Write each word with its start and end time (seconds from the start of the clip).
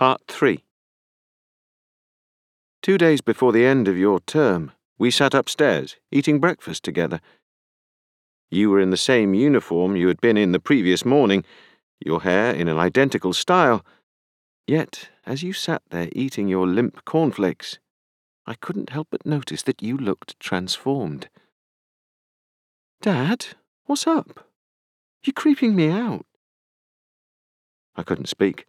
Part 0.00 0.22
3 0.28 0.64
Two 2.80 2.96
days 2.96 3.20
before 3.20 3.52
the 3.52 3.66
end 3.66 3.86
of 3.86 3.98
your 3.98 4.18
term, 4.20 4.72
we 4.98 5.10
sat 5.10 5.34
upstairs, 5.34 5.96
eating 6.10 6.40
breakfast 6.40 6.84
together. 6.84 7.20
You 8.50 8.70
were 8.70 8.80
in 8.80 8.88
the 8.88 8.96
same 8.96 9.34
uniform 9.34 9.96
you 9.96 10.08
had 10.08 10.18
been 10.18 10.38
in 10.38 10.52
the 10.52 10.58
previous 10.58 11.04
morning, 11.04 11.44
your 12.02 12.22
hair 12.22 12.54
in 12.54 12.66
an 12.66 12.78
identical 12.78 13.34
style. 13.34 13.84
Yet, 14.66 15.10
as 15.26 15.42
you 15.42 15.52
sat 15.52 15.82
there 15.90 16.08
eating 16.12 16.48
your 16.48 16.66
limp 16.66 17.04
cornflakes, 17.04 17.78
I 18.46 18.54
couldn't 18.54 18.88
help 18.88 19.08
but 19.10 19.26
notice 19.26 19.62
that 19.64 19.82
you 19.82 19.98
looked 19.98 20.40
transformed. 20.40 21.28
Dad, 23.02 23.48
what's 23.84 24.06
up? 24.06 24.48
You're 25.22 25.34
creeping 25.34 25.76
me 25.76 25.90
out. 25.90 26.24
I 27.96 28.02
couldn't 28.02 28.30
speak. 28.30 28.64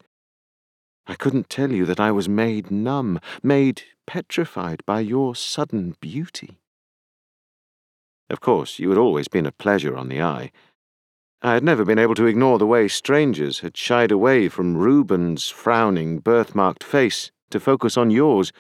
I 1.07 1.15
couldn't 1.15 1.49
tell 1.49 1.71
you 1.71 1.85
that 1.85 1.99
I 1.99 2.11
was 2.11 2.29
made 2.29 2.71
numb, 2.71 3.19
made 3.41 3.83
petrified 4.05 4.83
by 4.85 4.99
your 4.99 5.35
sudden 5.35 5.95
beauty. 5.99 6.59
Of 8.29 8.39
course, 8.39 8.79
you 8.79 8.89
had 8.89 8.97
always 8.97 9.27
been 9.27 9.45
a 9.45 9.51
pleasure 9.51 9.97
on 9.97 10.07
the 10.07 10.21
eye. 10.21 10.51
I 11.41 11.53
had 11.55 11.63
never 11.63 11.83
been 11.83 11.99
able 11.99 12.15
to 12.15 12.27
ignore 12.27 12.59
the 12.59 12.67
way 12.67 12.87
strangers 12.87 13.59
had 13.59 13.75
shied 13.75 14.11
away 14.11 14.47
from 14.47 14.77
Reuben's 14.77 15.49
frowning, 15.49 16.19
birthmarked 16.19 16.83
face 16.83 17.31
to 17.49 17.59
focus 17.59 17.97
on 17.97 18.11
yours. 18.11 18.53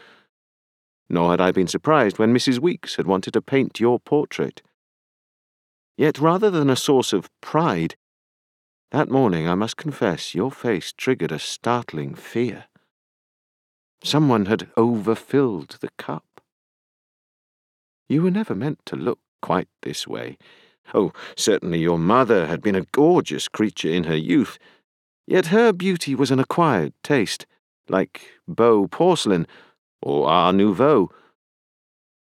Nor 1.09 1.31
had 1.31 1.41
I 1.41 1.51
been 1.51 1.67
surprised 1.67 2.17
when 2.17 2.33
Mrs. 2.33 2.59
Weeks 2.59 2.95
had 2.95 3.05
wanted 3.05 3.33
to 3.33 3.41
paint 3.41 3.79
your 3.79 3.99
portrait. 3.99 4.61
Yet 5.95 6.19
rather 6.19 6.49
than 6.49 6.69
a 6.69 6.75
source 6.75 7.13
of 7.13 7.29
pride, 7.39 7.95
that 8.91 9.09
morning, 9.09 9.47
I 9.47 9.55
must 9.55 9.77
confess, 9.77 10.35
your 10.35 10.51
face 10.51 10.91
triggered 10.91 11.31
a 11.31 11.39
startling 11.39 12.13
fear. 12.13 12.65
Someone 14.03 14.47
had 14.47 14.69
overfilled 14.75 15.77
the 15.79 15.89
cup. 15.97 16.41
You 18.09 18.23
were 18.23 18.31
never 18.31 18.53
meant 18.53 18.79
to 18.87 18.97
look 18.97 19.19
quite 19.41 19.69
this 19.83 20.05
way. 20.05 20.37
Oh, 20.93 21.13
certainly 21.37 21.79
your 21.79 21.97
mother 21.97 22.47
had 22.47 22.61
been 22.61 22.75
a 22.75 22.85
gorgeous 22.91 23.47
creature 23.47 23.89
in 23.89 24.03
her 24.03 24.15
youth, 24.15 24.59
yet 25.25 25.47
her 25.47 25.71
beauty 25.71 26.13
was 26.13 26.31
an 26.31 26.39
acquired 26.39 26.93
taste, 27.03 27.45
like 27.87 28.21
Bow 28.47 28.87
porcelain 28.87 29.47
or 30.01 30.27
Art 30.27 30.55
Nouveau. 30.55 31.09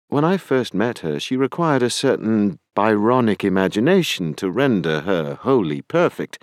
When 0.08 0.24
I 0.24 0.36
first 0.36 0.74
met 0.74 1.00
her, 1.00 1.18
she 1.18 1.36
required 1.36 1.82
a 1.82 1.90
certain 1.90 2.60
Byronic 2.74 3.44
imagination 3.44 4.34
to 4.34 4.50
render 4.50 5.00
her 5.00 5.34
wholly 5.34 5.82
perfect. 5.82 6.42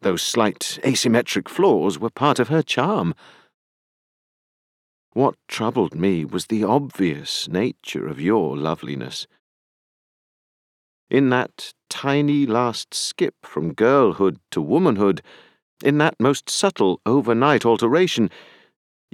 Those 0.00 0.22
slight 0.22 0.78
asymmetric 0.82 1.48
flaws 1.48 1.98
were 1.98 2.10
part 2.10 2.38
of 2.38 2.48
her 2.48 2.62
charm. 2.62 3.14
What 5.12 5.34
troubled 5.46 5.94
me 5.94 6.24
was 6.24 6.46
the 6.46 6.64
obvious 6.64 7.48
nature 7.48 8.08
of 8.08 8.20
your 8.20 8.56
loveliness. 8.56 9.26
In 11.10 11.28
that 11.28 11.74
tiny 11.90 12.46
last 12.46 12.94
skip 12.94 13.34
from 13.42 13.74
girlhood 13.74 14.40
to 14.50 14.62
womanhood, 14.62 15.20
in 15.84 15.98
that 15.98 16.18
most 16.18 16.48
subtle 16.48 17.00
overnight 17.04 17.66
alteration, 17.66 18.30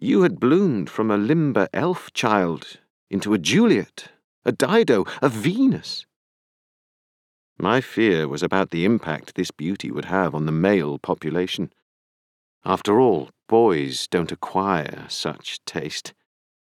you 0.00 0.22
had 0.22 0.38
bloomed 0.38 0.88
from 0.88 1.10
a 1.10 1.16
limber 1.16 1.68
elf 1.72 2.12
child 2.12 2.78
into 3.10 3.34
a 3.34 3.38
Juliet, 3.38 4.10
a 4.44 4.52
Dido, 4.52 5.04
a 5.20 5.28
Venus. 5.28 6.06
My 7.60 7.80
fear 7.80 8.28
was 8.28 8.44
about 8.44 8.70
the 8.70 8.84
impact 8.84 9.34
this 9.34 9.50
beauty 9.50 9.90
would 9.90 10.04
have 10.04 10.32
on 10.32 10.46
the 10.46 10.52
male 10.52 10.96
population. 10.96 11.72
After 12.64 13.00
all, 13.00 13.30
boys 13.48 14.06
don't 14.06 14.30
acquire 14.30 15.06
such 15.08 15.64
taste. 15.64 16.14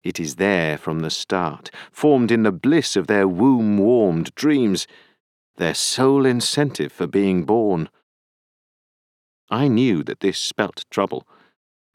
It 0.04 0.20
is 0.20 0.38
there 0.38 0.80
from 0.80 1.02
the 1.02 1.12
start, 1.12 1.70
formed 1.92 2.32
in 2.32 2.42
the 2.42 2.52
bliss 2.52 2.96
of 2.96 3.06
their 3.06 3.28
womb 3.28 3.78
warmed 3.78 4.34
dreams, 4.34 4.88
their 5.58 5.76
sole 5.76 6.26
incentive 6.26 6.92
for 6.92 7.06
being 7.06 7.44
born. 7.44 7.90
I 9.52 9.68
knew 9.68 10.04
that 10.04 10.22
this 10.22 10.40
spelt 10.40 10.86
trouble. 10.90 11.28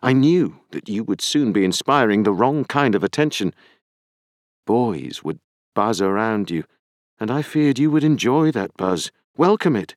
I 0.03 0.13
knew 0.13 0.61
that 0.71 0.89
you 0.89 1.03
would 1.03 1.21
soon 1.21 1.53
be 1.53 1.65
inspiring 1.65 2.23
the 2.23 2.33
wrong 2.33 2.65
kind 2.65 2.95
of 2.95 3.03
attention. 3.03 3.55
Boys 4.67 5.25
would 5.25 5.41
buzz 5.75 6.01
around 6.01 6.51
you 6.51 6.65
and 7.21 7.31
I 7.31 7.43
feared 7.43 7.79
you 7.79 7.91
would 7.91 8.05
enjoy 8.05 8.51
that 8.53 8.77
buzz, 8.77 9.11
welcome 9.37 9.77
it, 9.77 9.95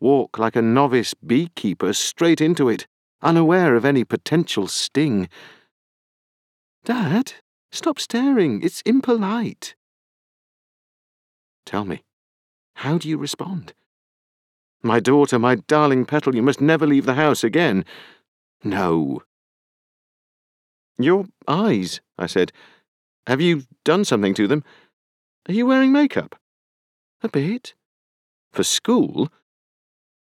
walk 0.00 0.38
like 0.38 0.56
a 0.56 0.62
novice 0.62 1.14
beekeeper 1.14 1.92
straight 1.92 2.40
into 2.40 2.68
it, 2.68 2.86
unaware 3.22 3.74
of 3.74 3.84
any 3.84 4.04
potential 4.04 4.68
sting. 4.68 5.28
Dad, 6.84 7.34
stop 7.70 7.98
staring. 7.98 8.62
It's 8.62 8.80
impolite. 8.82 9.74
Tell 11.66 11.84
me, 11.84 12.02
how 12.74 12.98
do 12.98 13.08
you 13.08 13.18
respond? 13.18 13.74
My 14.82 15.00
daughter, 15.00 15.38
my 15.38 15.56
darling 15.56 16.04
Petal, 16.06 16.34
you 16.34 16.42
must 16.42 16.60
never 16.60 16.86
leave 16.86 17.04
the 17.04 17.14
house 17.14 17.42
again. 17.42 17.84
No. 18.62 19.22
Your 20.98 21.26
eyes, 21.46 22.00
I 22.16 22.26
said. 22.26 22.52
Have 23.26 23.40
you 23.40 23.64
done 23.84 24.04
something 24.04 24.34
to 24.34 24.46
them? 24.46 24.64
Are 25.48 25.52
you 25.52 25.66
wearing 25.66 25.92
makeup? 25.92 26.36
A 27.22 27.28
bit. 27.28 27.74
For 28.52 28.62
school? 28.62 29.28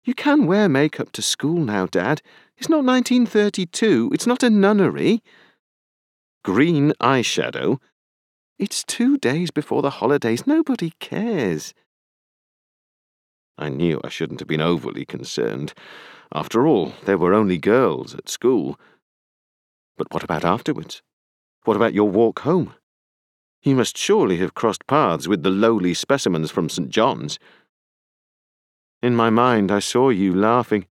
You 0.06 0.14
can 0.14 0.46
wear 0.46 0.70
makeup 0.70 1.12
to 1.14 1.22
school 1.22 1.58
now, 1.58 1.88
Dad. 1.88 2.22
It's 2.58 2.70
not 2.70 2.84
1932. 2.84 4.12
It's 4.14 4.28
not 4.28 4.44
a 4.44 4.50
nunnery. 4.50 5.22
Green 6.44 6.94
eyeshadow? 7.02 7.80
It's 8.60 8.84
two 8.84 9.18
days 9.18 9.50
before 9.50 9.82
the 9.82 9.90
holidays. 9.90 10.46
Nobody 10.46 10.92
cares. 11.00 11.74
I 13.58 13.70
knew 13.70 14.00
I 14.04 14.10
shouldn't 14.10 14.40
have 14.40 14.48
been 14.48 14.62
overly 14.62 15.06
concerned. 15.06 15.74
After 16.34 16.68
all, 16.68 16.94
there 17.06 17.18
were 17.18 17.34
only 17.34 17.58
girls 17.58 18.14
at 18.14 18.30
school. 18.30 18.80
But 19.98 20.14
what 20.14 20.24
about 20.24 20.46
afterwards? 20.46 21.02
What 21.64 21.78
about 21.78 21.94
your 21.94 22.10
walk 22.10 22.40
home? 22.40 22.74
He 23.64 23.74
must 23.74 23.98
surely 23.98 24.40
have 24.40 24.54
crossed 24.54 24.86
paths 24.88 25.26
with 25.26 25.42
the 25.42 25.50
lowly 25.50 25.94
specimens 25.94 26.52
from 26.52 26.68
St. 26.68 26.90
John's. 26.90 27.40
In 29.02 29.16
my 29.16 29.30
mind, 29.30 29.72
I 29.72 29.80
saw 29.80 30.10
you 30.10 30.36
laughing. 30.36 30.86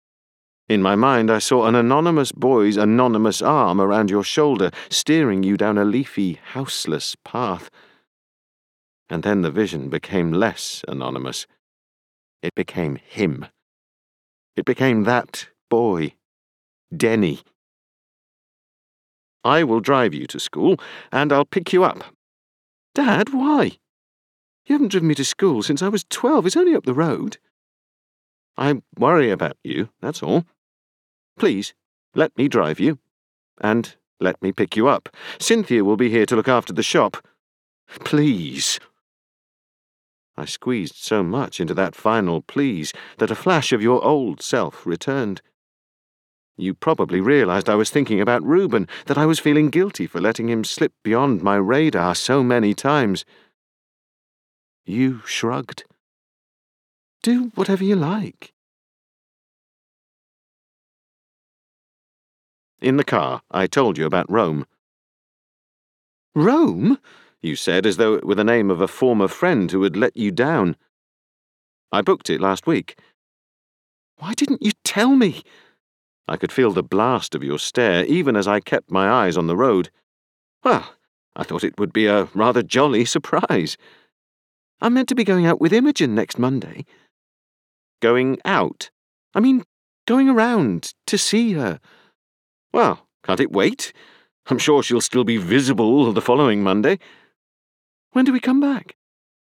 In 0.71 0.81
my 0.81 0.97
mind, 0.97 1.31
I 1.31 1.39
saw 1.39 1.67
an 1.67 1.75
anonymous 1.75 2.33
boy's 2.33 2.79
anonymous 2.79 3.43
arm 3.43 3.79
around 3.79 4.09
your 4.09 4.25
shoulder, 4.25 4.71
steering 4.89 5.43
you 5.43 5.59
down 5.59 5.77
a 5.77 5.85
leafy, 5.85 6.41
houseless 6.55 7.15
path. 7.27 7.69
And 9.11 9.23
then 9.23 9.43
the 9.43 9.51
vision 9.51 9.91
became 9.91 10.33
less 10.33 10.83
anonymous. 10.89 11.47
It 12.43 12.55
became 12.55 12.97
him. 12.97 13.45
It 14.57 14.65
became 14.65 15.05
that 15.05 15.49
boy, 15.69 16.15
Denny. 16.97 17.43
I 19.45 19.63
will 19.63 19.81
drive 19.81 20.15
you 20.15 20.27
to 20.29 20.41
school, 20.41 20.81
and 21.13 21.35
I'll 21.35 21.45
pick 21.45 21.75
you 21.75 21.85
up 21.85 22.03
Dad, 22.95 23.33
why? 23.33 23.79
You 24.67 24.75
haven't 24.75 24.89
driven 24.89 25.09
me 25.09 25.15
to 25.17 25.25
school 25.25 25.63
since 25.63 25.83
I 25.83 25.89
was 25.89 26.05
twelve. 26.05 26.47
It's 26.47 26.57
only 26.57 26.75
up 26.75 26.85
the 26.85 26.95
road. 26.95 27.39
I 28.57 28.83
worry 28.99 29.31
about 29.31 29.57
you, 29.65 29.89
that's 30.01 30.23
all. 30.23 30.45
Please, 31.39 31.75
let 32.15 32.37
me 32.37 32.49
drive 32.49 32.79
you. 32.79 32.99
And 33.61 33.95
let 34.21 34.41
me 34.43 34.53
pick 34.53 34.77
you 34.77 34.89
up. 34.89 35.09
Cynthia 35.41 35.85
will 35.85 35.97
be 35.97 36.11
here 36.11 36.27
to 36.27 36.37
look 36.37 36.49
after 36.49 36.73
the 36.73 36.83
shop. 36.83 37.27
Please. 38.05 38.79
I 40.37 40.45
squeezed 40.45 40.97
so 40.97 41.23
much 41.23 41.61
into 41.61 41.75
that 41.75 41.95
final 41.95 42.41
please 42.43 42.93
that 43.19 43.31
a 43.31 43.35
flash 43.35 43.73
of 43.73 43.83
your 43.83 44.03
old 44.05 44.41
self 44.41 44.87
returned. 44.87 45.43
You 46.57 46.75
probably 46.75 47.21
realized 47.21 47.69
I 47.69 47.75
was 47.75 47.91
thinking 47.91 48.21
about 48.21 48.45
Reuben, 48.45 48.87
that 49.07 49.19
I 49.19 49.27
was 49.27 49.39
feeling 49.39 49.71
guilty 49.71 50.07
for 50.07 50.21
letting 50.21 50.49
him 50.49 50.65
slip 50.65 50.93
beyond 51.03 51.43
my 51.43 51.57
radar 51.57 52.15
so 52.15 52.43
many 52.43 52.75
times. 52.75 53.25
You 54.85 55.23
shrugged. 55.25 55.85
Do 57.23 57.53
whatever 57.55 57.85
you 57.85 57.97
like. 57.97 58.53
In 62.81 62.97
the 62.97 63.05
car, 63.05 63.43
I 63.51 63.69
told 63.69 63.97
you 63.97 64.05
about 64.05 64.31
Rome. 64.31 64.67
Rome? 66.35 66.99
You 67.41 67.57
said, 67.57 67.87
as 67.87 67.97
though 67.97 68.15
it 68.15 68.27
were 68.27 68.35
the 68.35 68.45
name 68.45 68.71
of 68.71 68.81
a 68.81 68.89
former 68.89 69.29
friend 69.29 69.71
who 69.71 69.83
had 69.85 69.97
let 69.97 70.17
you 70.17 70.31
down. 70.31 70.77
I 71.93 72.03
booked 72.03 72.29
it 72.29 72.41
last 72.41 72.67
week. 72.67 72.99
Why 74.19 74.35
didn't 74.35 74.63
you 74.63 74.73
tell 74.85 75.15
me? 75.15 75.43
I 76.29 76.37
could 76.37 76.53
feel 76.53 76.73
the 76.73 76.83
blast 76.83 77.35
of 77.35 77.43
your 77.43 77.59
stare 77.59 78.05
even 78.05 78.37
as 78.37 78.47
I 78.47 78.61
kept 78.61 78.91
my 78.91 79.11
eyes 79.11 79.37
on 79.37 79.47
the 79.47 79.57
road. 79.57 79.91
Well, 80.65 80.95
I 81.35 81.43
thought 81.45 81.65
it 81.65 81.79
would 81.79 81.93
be 81.93 82.07
a 82.07 82.25
rather 82.35 82.63
jolly 82.63 83.05
surprise. 83.05 83.77
I'm 84.81 84.95
meant 84.95 85.09
to 85.09 85.15
be 85.15 85.25
going 85.25 85.47
out 85.47 85.61
with 85.61 85.73
Imogen 85.73 86.15
next 86.15 86.39
Monday. 86.39 86.85
Going 88.01 88.39
out? 88.45 88.91
I 89.35 89.41
mean, 89.41 89.65
going 90.07 90.29
around 90.29 90.95
to 91.07 91.17
see 91.17 91.53
her. 91.53 91.81
Well, 92.73 93.07
Can't 93.25 93.41
it 93.41 93.53
wait? 93.53 93.93
I'm 94.49 94.59
sure 94.59 94.83
she'll 94.83 95.01
still 95.01 95.25
be 95.25 95.37
visible 95.37 96.13
the 96.13 96.21
following 96.21 96.63
Monday. 96.63 96.99
When 98.13 98.25
do 98.25 98.33
we 98.33 98.41
come 98.41 98.61
back? 98.61 98.97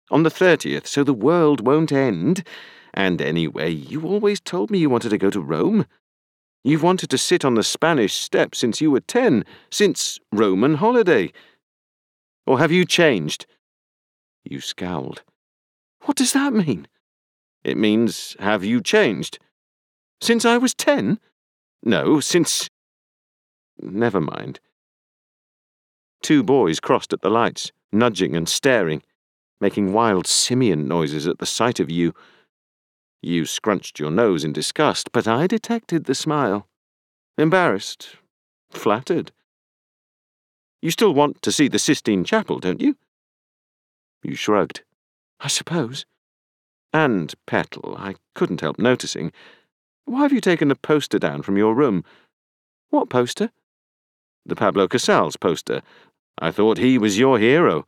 On 0.09 0.23
the 0.23 0.29
30th, 0.29 0.87
so 0.87 1.03
the 1.03 1.13
world 1.13 1.65
won't 1.65 1.91
end. 1.93 2.45
And 2.93 3.21
anyway, 3.21 3.69
you 3.69 4.01
always 4.01 4.41
told 4.41 4.69
me 4.69 4.79
you 4.79 4.89
wanted 4.89 5.09
to 5.09 5.17
go 5.17 5.29
to 5.29 5.39
Rome. 5.39 5.85
You've 6.63 6.83
wanted 6.83 7.09
to 7.09 7.17
sit 7.17 7.43
on 7.43 7.55
the 7.55 7.63
Spanish 7.63 8.13
steps 8.13 8.59
since 8.59 8.81
you 8.81 8.91
were 8.91 8.99
ten, 8.99 9.45
since 9.71 10.19
Roman 10.31 10.75
holiday. 10.75 11.31
Or 12.45 12.59
have 12.59 12.71
you 12.71 12.85
changed? 12.85 13.47
You 14.43 14.59
scowled. 14.61 15.23
What 16.01 16.17
does 16.17 16.33
that 16.33 16.53
mean? 16.53 16.87
It 17.63 17.77
means, 17.77 18.35
have 18.39 18.63
you 18.63 18.81
changed? 18.81 19.39
Since 20.19 20.45
I 20.45 20.57
was 20.57 20.73
ten? 20.73 21.19
No, 21.83 22.19
since. 22.19 22.69
Never 23.79 24.21
mind. 24.21 24.59
Two 26.21 26.43
boys 26.43 26.79
crossed 26.79 27.13
at 27.13 27.21
the 27.21 27.29
lights, 27.29 27.71
nudging 27.91 28.35
and 28.35 28.47
staring, 28.47 29.01
making 29.59 29.93
wild 29.93 30.27
simian 30.27 30.87
noises 30.87 31.27
at 31.27 31.39
the 31.39 31.45
sight 31.47 31.79
of 31.79 31.89
you. 31.89 32.13
You 33.21 33.45
scrunched 33.45 33.99
your 33.99 34.09
nose 34.09 34.43
in 34.43 34.51
disgust, 34.51 35.11
but 35.11 35.27
I 35.27 35.45
detected 35.45 36.05
the 36.05 36.15
smile. 36.15 36.67
Embarrassed, 37.37 38.15
flattered. 38.71 39.31
You 40.81 40.89
still 40.89 41.13
want 41.13 41.41
to 41.43 41.51
see 41.51 41.67
the 41.67 41.77
Sistine 41.77 42.23
Chapel, 42.23 42.59
don't 42.59 42.81
you? 42.81 42.97
You 44.23 44.33
shrugged. 44.35 44.81
I 45.39 45.47
suppose. 45.47 46.05
And, 46.93 47.33
Petal, 47.45 47.95
I 47.97 48.15
couldn't 48.33 48.61
help 48.61 48.79
noticing. 48.79 49.31
Why 50.05 50.23
have 50.23 50.33
you 50.33 50.41
taken 50.41 50.67
the 50.67 50.75
poster 50.75 51.19
down 51.19 51.43
from 51.43 51.57
your 51.57 51.75
room? 51.75 52.03
What 52.89 53.09
poster? 53.09 53.51
The 54.45 54.55
Pablo 54.55 54.87
Casals 54.87 55.37
poster. 55.37 55.81
I 56.39 56.49
thought 56.49 56.79
he 56.79 56.97
was 56.97 57.19
your 57.19 57.37
hero. 57.37 57.85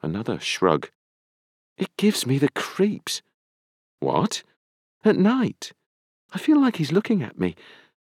Another 0.00 0.38
shrug. 0.38 0.90
It 1.76 1.96
gives 1.96 2.26
me 2.26 2.38
the 2.38 2.50
creeps. 2.50 3.20
What? 4.00 4.42
At 5.04 5.16
night. 5.16 5.72
I 6.32 6.38
feel 6.38 6.60
like 6.60 6.76
he's 6.76 6.92
looking 6.92 7.22
at 7.22 7.38
me. 7.38 7.54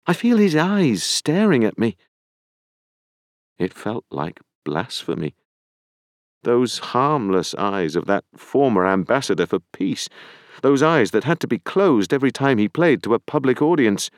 I 0.07 0.13
feel 0.13 0.37
his 0.37 0.55
eyes 0.55 1.03
staring 1.03 1.63
at 1.63 1.79
me. 1.79 1.95
It 3.57 3.73
felt 3.73 4.05
like 4.11 4.39
blasphemy. 4.63 5.35
Those 6.43 6.77
harmless 6.79 7.55
eyes 7.55 7.95
of 7.95 8.05
that 8.05 8.25
former 8.35 8.85
ambassador 8.85 9.45
for 9.45 9.59
peace, 9.73 10.09
those 10.61 10.83
eyes 10.83 11.11
that 11.11 11.23
had 11.23 11.39
to 11.39 11.47
be 11.47 11.59
closed 11.59 12.13
every 12.13 12.31
time 12.31 12.57
he 12.57 12.67
played 12.67 13.01
to 13.03 13.13
a 13.13 13.19
public 13.19 13.61
audience. 13.61 14.11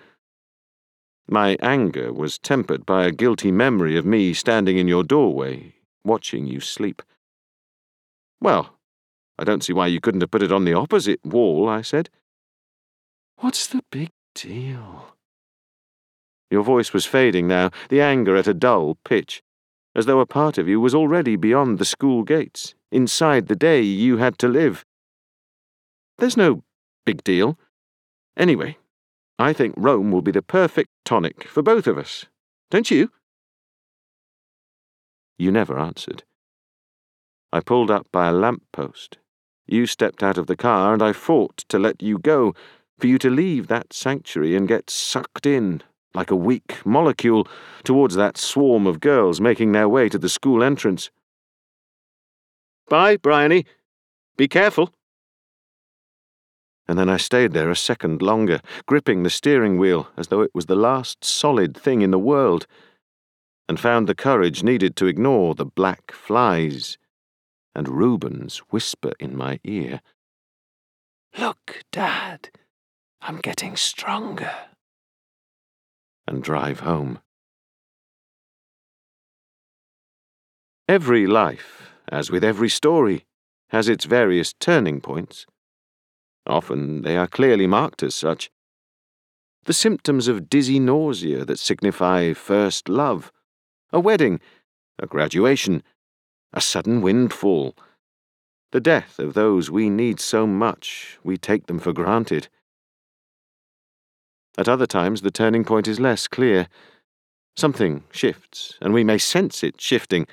My 1.30 1.58
anger 1.62 2.14
was 2.14 2.38
tempered 2.38 2.86
by 2.86 3.06
a 3.06 3.12
guilty 3.12 3.52
memory 3.52 3.98
of 3.98 4.06
me 4.06 4.34
standing 4.34 4.78
in 4.78 4.88
your 4.88 5.04
doorway, 5.04 5.75
watching 6.04 6.48
you 6.48 6.60
sleep. 6.60 7.02
Well, 8.40 8.76
I 9.39 9.44
don't 9.44 9.63
see 9.63 9.74
why 9.74 9.88
you 9.88 10.01
couldn't 10.01 10.22
have 10.22 10.31
put 10.31 10.44
it 10.44 10.51
on 10.51 10.66
the 10.66 10.74
opposite 10.74 11.24
wall, 11.25 11.69
I 11.69 11.81
said. 11.81 12.10
What's 13.38 13.68
the 13.68 13.84
big 13.92 14.10
deal? 14.34 15.16
Your 16.50 16.63
voice 16.63 16.94
was 16.94 17.06
fading 17.06 17.48
now, 17.48 17.72
the 17.89 18.01
anger 18.01 18.36
at 18.36 18.48
a 18.48 18.54
dull 18.54 18.98
pitch 19.04 19.44
as 19.98 20.06
though 20.06 20.19
a 20.19 20.28
part 20.28 20.60
of 20.60 20.69
you 20.69 20.80
was 20.80 20.94
already 20.94 21.36
beyond 21.36 21.80
the 21.80 21.86
school 21.86 22.22
gates, 22.22 22.75
inside 22.92 23.48
the 23.48 23.56
day 23.56 23.81
you 23.81 24.18
had 24.18 24.38
to 24.38 24.48
live. 24.48 24.86
There's 26.19 26.38
no 26.38 26.63
big 27.04 27.24
deal. 27.24 27.57
Anyway, 28.38 28.78
I 29.40 29.54
think 29.54 29.74
Rome 29.75 30.12
will 30.12 30.22
be 30.22 30.31
the 30.31 30.44
perfect 30.44 30.92
tonic 31.04 31.48
for 31.48 31.63
both 31.63 31.88
of 31.88 31.98
us. 31.98 32.25
Don't 32.69 32.92
you? 32.92 33.12
You 35.40 35.51
never 35.51 35.80
answered. 35.80 36.24
I 37.51 37.62
pulled 37.62 37.90
up 37.90 38.06
by 38.12 38.28
a 38.28 38.33
lamp 38.33 38.62
post. 38.72 39.18
You 39.68 39.86
stepped 39.86 40.24
out 40.24 40.38
of 40.38 40.48
the 40.48 40.56
car, 40.56 40.94
and 40.94 41.04
I 41.04 41.14
fought 41.14 41.58
to 41.69 41.78
let 41.78 42.02
you 42.02 42.18
go, 42.18 42.56
for 42.98 43.08
you 43.08 43.18
to 43.19 43.30
leave 43.30 43.68
that 43.68 43.94
sanctuary 43.94 44.56
and 44.56 44.68
get 44.68 44.90
sucked 44.90 45.46
in 45.46 45.84
like 46.18 46.31
a 46.31 46.36
weak 46.36 46.84
molecule, 46.84 47.48
towards 47.84 48.16
that 48.16 48.38
swarm 48.38 48.88
of 48.88 49.00
girls 49.00 49.40
making 49.40 49.72
their 49.72 49.88
way 49.88 50.10
to 50.10 50.18
the 50.18 50.30
school 50.30 50.64
entrance. 50.64 51.12
Bye, 52.90 53.18
Bryony. 53.18 53.66
Be 54.36 54.48
careful. 54.48 54.92
And 56.88 56.98
then 56.98 57.08
I 57.08 57.18
stayed 57.18 57.54
there 57.54 57.69
a 57.69 57.75
second 57.75 58.22
longer, 58.22 58.62
gripping 58.88 59.22
the 59.22 59.30
steering 59.30 59.78
wheel 59.78 60.10
as 60.18 60.30
though 60.30 60.42
it 60.42 60.56
was 60.56 60.66
the 60.66 60.75
last 60.75 61.24
solid 61.24 61.78
thing 61.78 62.02
in 62.02 62.12
the 62.12 62.18
world, 62.18 62.66
and 63.69 63.80
found 63.80 64.08
the 64.08 64.16
courage 64.16 64.64
needed 64.64 64.96
to 64.96 65.06
ignore 65.06 65.54
the 65.54 65.66
black 65.66 66.12
flies 66.12 66.98
and 67.77 67.88
Reuben's 67.88 68.57
whisper 68.71 69.13
in 69.19 69.38
my 69.38 69.59
ear. 69.63 70.01
Look, 71.38 71.83
Dad, 71.91 72.50
I'm 73.21 73.38
getting 73.38 73.75
stronger 73.75 74.51
and 76.27 76.41
drive 76.41 76.79
home. 76.79 77.19
Every 80.89 81.27
life, 81.27 81.91
as 82.12 82.31
with 82.31 82.44
every 82.44 82.68
story, 82.68 83.25
has 83.69 83.88
its 83.88 84.06
various 84.06 84.53
turning 84.59 85.00
points. 85.00 85.45
Often 86.47 87.03
they 87.03 87.15
are 87.15 87.27
clearly 87.27 87.68
marked 87.68 88.01
as 88.01 88.15
such. 88.15 88.50
The 89.65 89.73
symptoms 89.73 90.27
of 90.27 90.50
dizzy 90.50 90.80
nausea 90.80 91.45
that 91.45 91.59
signify 91.59 92.33
first 92.33 92.89
love, 92.89 93.31
a 93.94 94.00
wedding, 94.00 94.39
a 94.97 95.06
graduation, 95.06 95.83
a 96.53 96.61
sudden 96.61 97.01
windfall, 97.01 97.75
the 98.71 98.79
death 98.81 99.19
of 99.19 99.33
those 99.33 99.71
we 99.71 99.89
need 99.89 100.19
so 100.19 100.45
much 100.45 101.17
we 101.23 101.38
take 101.38 101.67
them 101.67 101.79
for 101.79 101.94
granted. 101.94 102.49
At 104.57 104.67
other 104.67 104.88
times, 104.88 105.21
the 105.21 105.31
turning 105.31 105.63
point 105.63 105.88
is 105.88 105.99
less 105.99 106.27
clear. 106.27 106.67
Something 107.55 108.03
shifts, 108.11 108.77
and 108.81 108.94
we 108.94 109.03
may 109.03 109.17
sense 109.17 109.63
it 109.63 109.79
shifting, 109.79 110.27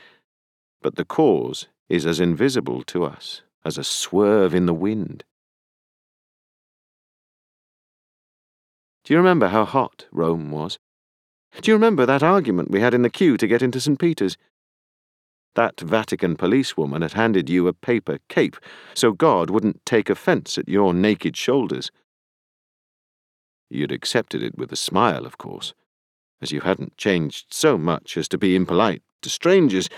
but 0.83 0.97
the 0.97 1.05
cause 1.05 1.69
is 1.89 2.07
as 2.07 2.21
invisible 2.21 2.83
to 2.85 3.05
us 3.05 3.43
as 3.65 3.79
a 3.79 3.85
swerve 3.85 4.55
in 4.55 4.67
the 4.67 4.75
wind. 4.75 5.25
Do 9.05 9.13
you 9.13 9.19
remember 9.19 9.49
how 9.49 9.65
hot 9.65 10.07
Rome 10.11 10.51
was? 10.51 10.79
Do 11.61 11.71
you 11.71 11.75
remember 11.75 12.05
that 12.07 12.23
argument 12.23 12.71
we 12.71 12.81
had 12.81 12.95
in 12.95 13.03
the 13.03 13.11
queue 13.11 13.37
to 13.37 13.47
get 13.47 13.63
into 13.63 13.81
St. 13.81 13.99
Peter's? 13.99 14.37
That 15.55 15.79
Vatican 15.81 16.37
policewoman 16.37 17.03
had 17.03 17.13
handed 17.13 17.49
you 17.49 17.69
a 17.69 17.73
paper 17.73 18.19
cape 18.29 18.57
so 18.95 19.13
God 19.13 19.51
wouldn't 19.51 19.85
take 19.87 20.11
offence 20.11 20.59
at 20.59 20.69
your 20.69 20.93
naked 20.93 21.37
shoulders. 21.37 21.91
You'd 23.71 23.93
accepted 23.93 24.43
it 24.43 24.59
with 24.59 24.73
a 24.73 24.77
smile, 24.77 25.25
of 25.25 25.39
course, 25.39 25.75
as 26.43 26.53
you 26.53 26.61
hadn't 26.61 26.97
changed 26.97 27.47
so 27.51 27.79
much 27.79 28.17
as 28.17 28.29
to 28.29 28.39
be 28.39 28.57
impolite 28.57 29.03
to 29.23 29.31
strangers. 29.31 29.89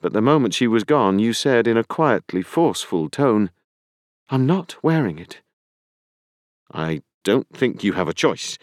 But 0.00 0.12
the 0.12 0.22
moment 0.22 0.54
she 0.54 0.66
was 0.66 0.84
gone, 0.84 1.18
you 1.18 1.32
said 1.32 1.66
in 1.66 1.76
a 1.76 1.84
quietly 1.84 2.42
forceful 2.42 3.08
tone, 3.08 3.50
I'm 4.28 4.46
not 4.46 4.76
wearing 4.82 5.18
it. 5.18 5.40
I 6.72 7.02
don't 7.24 7.48
think 7.54 7.82
you 7.82 7.92
have 7.94 8.08
a 8.08 8.14
choice. 8.14 8.58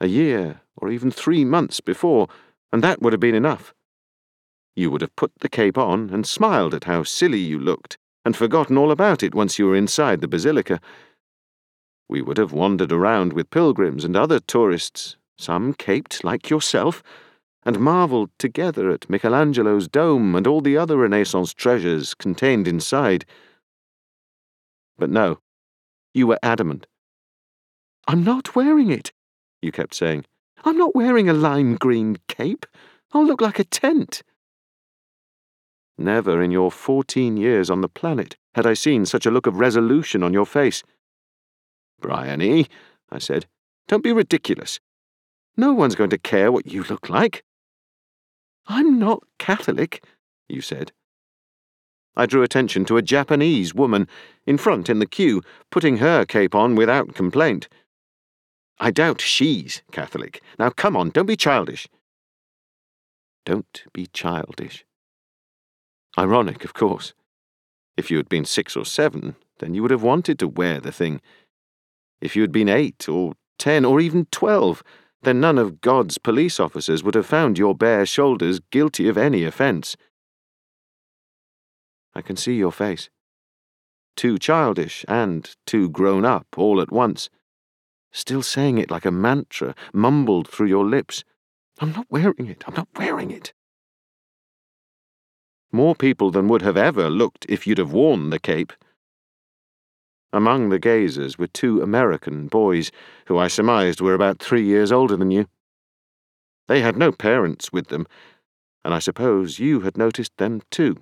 A 0.00 0.06
year, 0.06 0.60
or 0.76 0.90
even 0.90 1.10
three 1.10 1.44
months 1.44 1.80
before, 1.80 2.28
and 2.72 2.82
that 2.82 3.02
would 3.02 3.12
have 3.12 3.20
been 3.20 3.34
enough. 3.34 3.74
You 4.74 4.90
would 4.90 5.00
have 5.00 5.16
put 5.16 5.32
the 5.40 5.48
cape 5.48 5.76
on 5.76 6.10
and 6.10 6.26
smiled 6.26 6.74
at 6.74 6.84
how 6.84 7.02
silly 7.02 7.40
you 7.40 7.58
looked, 7.58 7.98
and 8.24 8.36
forgotten 8.36 8.78
all 8.78 8.90
about 8.90 9.22
it 9.22 9.34
once 9.34 9.58
you 9.58 9.66
were 9.66 9.76
inside 9.76 10.20
the 10.20 10.28
basilica. 10.28 10.80
We 12.08 12.22
would 12.22 12.38
have 12.38 12.52
wandered 12.52 12.92
around 12.92 13.32
with 13.32 13.50
pilgrims 13.50 14.04
and 14.04 14.16
other 14.16 14.40
tourists, 14.40 15.16
some 15.36 15.74
caped 15.74 16.24
like 16.24 16.50
yourself, 16.50 17.02
and 17.64 17.78
marvelled 17.78 18.30
together 18.38 18.90
at 18.90 19.08
Michelangelo's 19.08 19.88
dome 19.88 20.34
and 20.34 20.46
all 20.46 20.60
the 20.60 20.76
other 20.76 20.96
Renaissance 20.96 21.54
treasures 21.54 22.14
contained 22.14 22.66
inside. 22.66 23.24
But 24.98 25.10
no, 25.10 25.38
you 26.14 26.26
were 26.26 26.38
adamant. 26.42 26.86
I'm 28.06 28.24
not 28.24 28.56
wearing 28.56 28.90
it, 28.90 29.12
you 29.60 29.70
kept 29.70 29.94
saying. 29.94 30.24
I'm 30.64 30.76
not 30.76 30.94
wearing 30.94 31.28
a 31.28 31.34
lime 31.34 31.76
green 31.76 32.18
cape. 32.28 32.66
I'll 33.12 33.24
look 33.24 33.40
like 33.40 33.58
a 33.58 33.64
tent. 33.64 34.22
Never 35.98 36.42
in 36.42 36.50
your 36.50 36.70
fourteen 36.70 37.36
years 37.36 37.70
on 37.70 37.80
the 37.80 37.88
planet 37.88 38.36
had 38.54 38.66
I 38.66 38.74
seen 38.74 39.06
such 39.06 39.26
a 39.26 39.30
look 39.30 39.46
of 39.46 39.58
resolution 39.58 40.22
on 40.22 40.32
your 40.32 40.46
face. 40.46 40.82
Bryony, 42.00 42.66
I 43.10 43.18
said, 43.18 43.46
don't 43.88 44.02
be 44.02 44.12
ridiculous. 44.12 44.80
No 45.56 45.72
one's 45.72 45.94
going 45.94 46.10
to 46.10 46.18
care 46.18 46.50
what 46.50 46.66
you 46.66 46.82
look 46.84 47.08
like. 47.08 47.44
I'm 48.66 48.98
not 48.98 49.22
Catholic, 49.38 50.04
you 50.48 50.60
said. 50.60 50.92
I 52.16 52.26
drew 52.26 52.42
attention 52.42 52.84
to 52.86 52.96
a 52.96 53.02
Japanese 53.02 53.74
woman 53.74 54.06
in 54.46 54.58
front 54.58 54.90
in 54.90 54.98
the 54.98 55.06
queue, 55.06 55.42
putting 55.70 55.98
her 55.98 56.24
cape 56.24 56.54
on 56.54 56.74
without 56.74 57.14
complaint. 57.14 57.68
I 58.78 58.90
doubt 58.90 59.20
she's 59.20 59.82
Catholic. 59.92 60.42
Now 60.58 60.70
come 60.70 60.96
on, 60.96 61.10
don't 61.10 61.26
be 61.26 61.36
childish. 61.36 61.88
Don't 63.44 63.84
be 63.92 64.06
childish. 64.06 64.84
Ironic, 66.18 66.64
of 66.64 66.74
course. 66.74 67.14
If 67.96 68.10
you 68.10 68.16
had 68.16 68.28
been 68.28 68.44
six 68.44 68.76
or 68.76 68.84
seven, 68.84 69.36
then 69.58 69.74
you 69.74 69.82
would 69.82 69.90
have 69.90 70.02
wanted 70.02 70.38
to 70.38 70.48
wear 70.48 70.80
the 70.80 70.92
thing. 70.92 71.20
If 72.20 72.36
you 72.36 72.42
had 72.42 72.52
been 72.52 72.68
eight 72.68 73.08
or 73.08 73.34
ten 73.58 73.84
or 73.84 74.00
even 74.00 74.26
twelve, 74.26 74.82
then 75.22 75.40
none 75.40 75.58
of 75.58 75.80
God's 75.80 76.18
police 76.18 76.58
officers 76.58 77.02
would 77.02 77.14
have 77.14 77.26
found 77.26 77.58
your 77.58 77.74
bare 77.74 78.04
shoulders 78.04 78.60
guilty 78.70 79.08
of 79.08 79.16
any 79.16 79.44
offence. 79.44 79.96
I 82.14 82.20
can 82.20 82.36
see 82.36 82.54
your 82.54 82.72
face. 82.72 83.08
Too 84.16 84.38
childish 84.38 85.04
and 85.08 85.54
too 85.66 85.88
grown 85.88 86.24
up 86.24 86.46
all 86.56 86.80
at 86.80 86.92
once. 86.92 87.30
Still 88.10 88.42
saying 88.42 88.76
it 88.78 88.90
like 88.90 89.06
a 89.06 89.10
mantra, 89.10 89.74
mumbled 89.94 90.46
through 90.46 90.66
your 90.66 90.84
lips. 90.84 91.24
I'm 91.80 91.92
not 91.92 92.06
wearing 92.10 92.46
it. 92.46 92.64
I'm 92.66 92.74
not 92.74 92.88
wearing 92.96 93.30
it. 93.30 93.54
More 95.72 95.94
people 95.94 96.30
than 96.30 96.48
would 96.48 96.60
have 96.62 96.76
ever 96.76 97.08
looked 97.08 97.46
if 97.48 97.66
you'd 97.66 97.78
have 97.78 97.92
worn 97.92 98.28
the 98.28 98.38
cape. 98.38 98.74
Among 100.30 100.68
the 100.68 100.78
gazers 100.78 101.38
were 101.38 101.46
two 101.46 101.80
American 101.80 102.46
boys, 102.46 102.90
who 103.26 103.38
I 103.38 103.48
surmised 103.48 104.00
were 104.00 104.14
about 104.14 104.38
three 104.38 104.64
years 104.64 104.92
older 104.92 105.16
than 105.16 105.30
you. 105.30 105.46
They 106.68 106.80
had 106.80 106.96
no 106.96 107.10
parents 107.10 107.72
with 107.72 107.88
them, 107.88 108.06
and 108.84 108.92
I 108.92 108.98
suppose 108.98 109.58
you 109.58 109.80
had 109.80 109.96
noticed 109.96 110.36
them 110.36 110.62
too. 110.70 110.96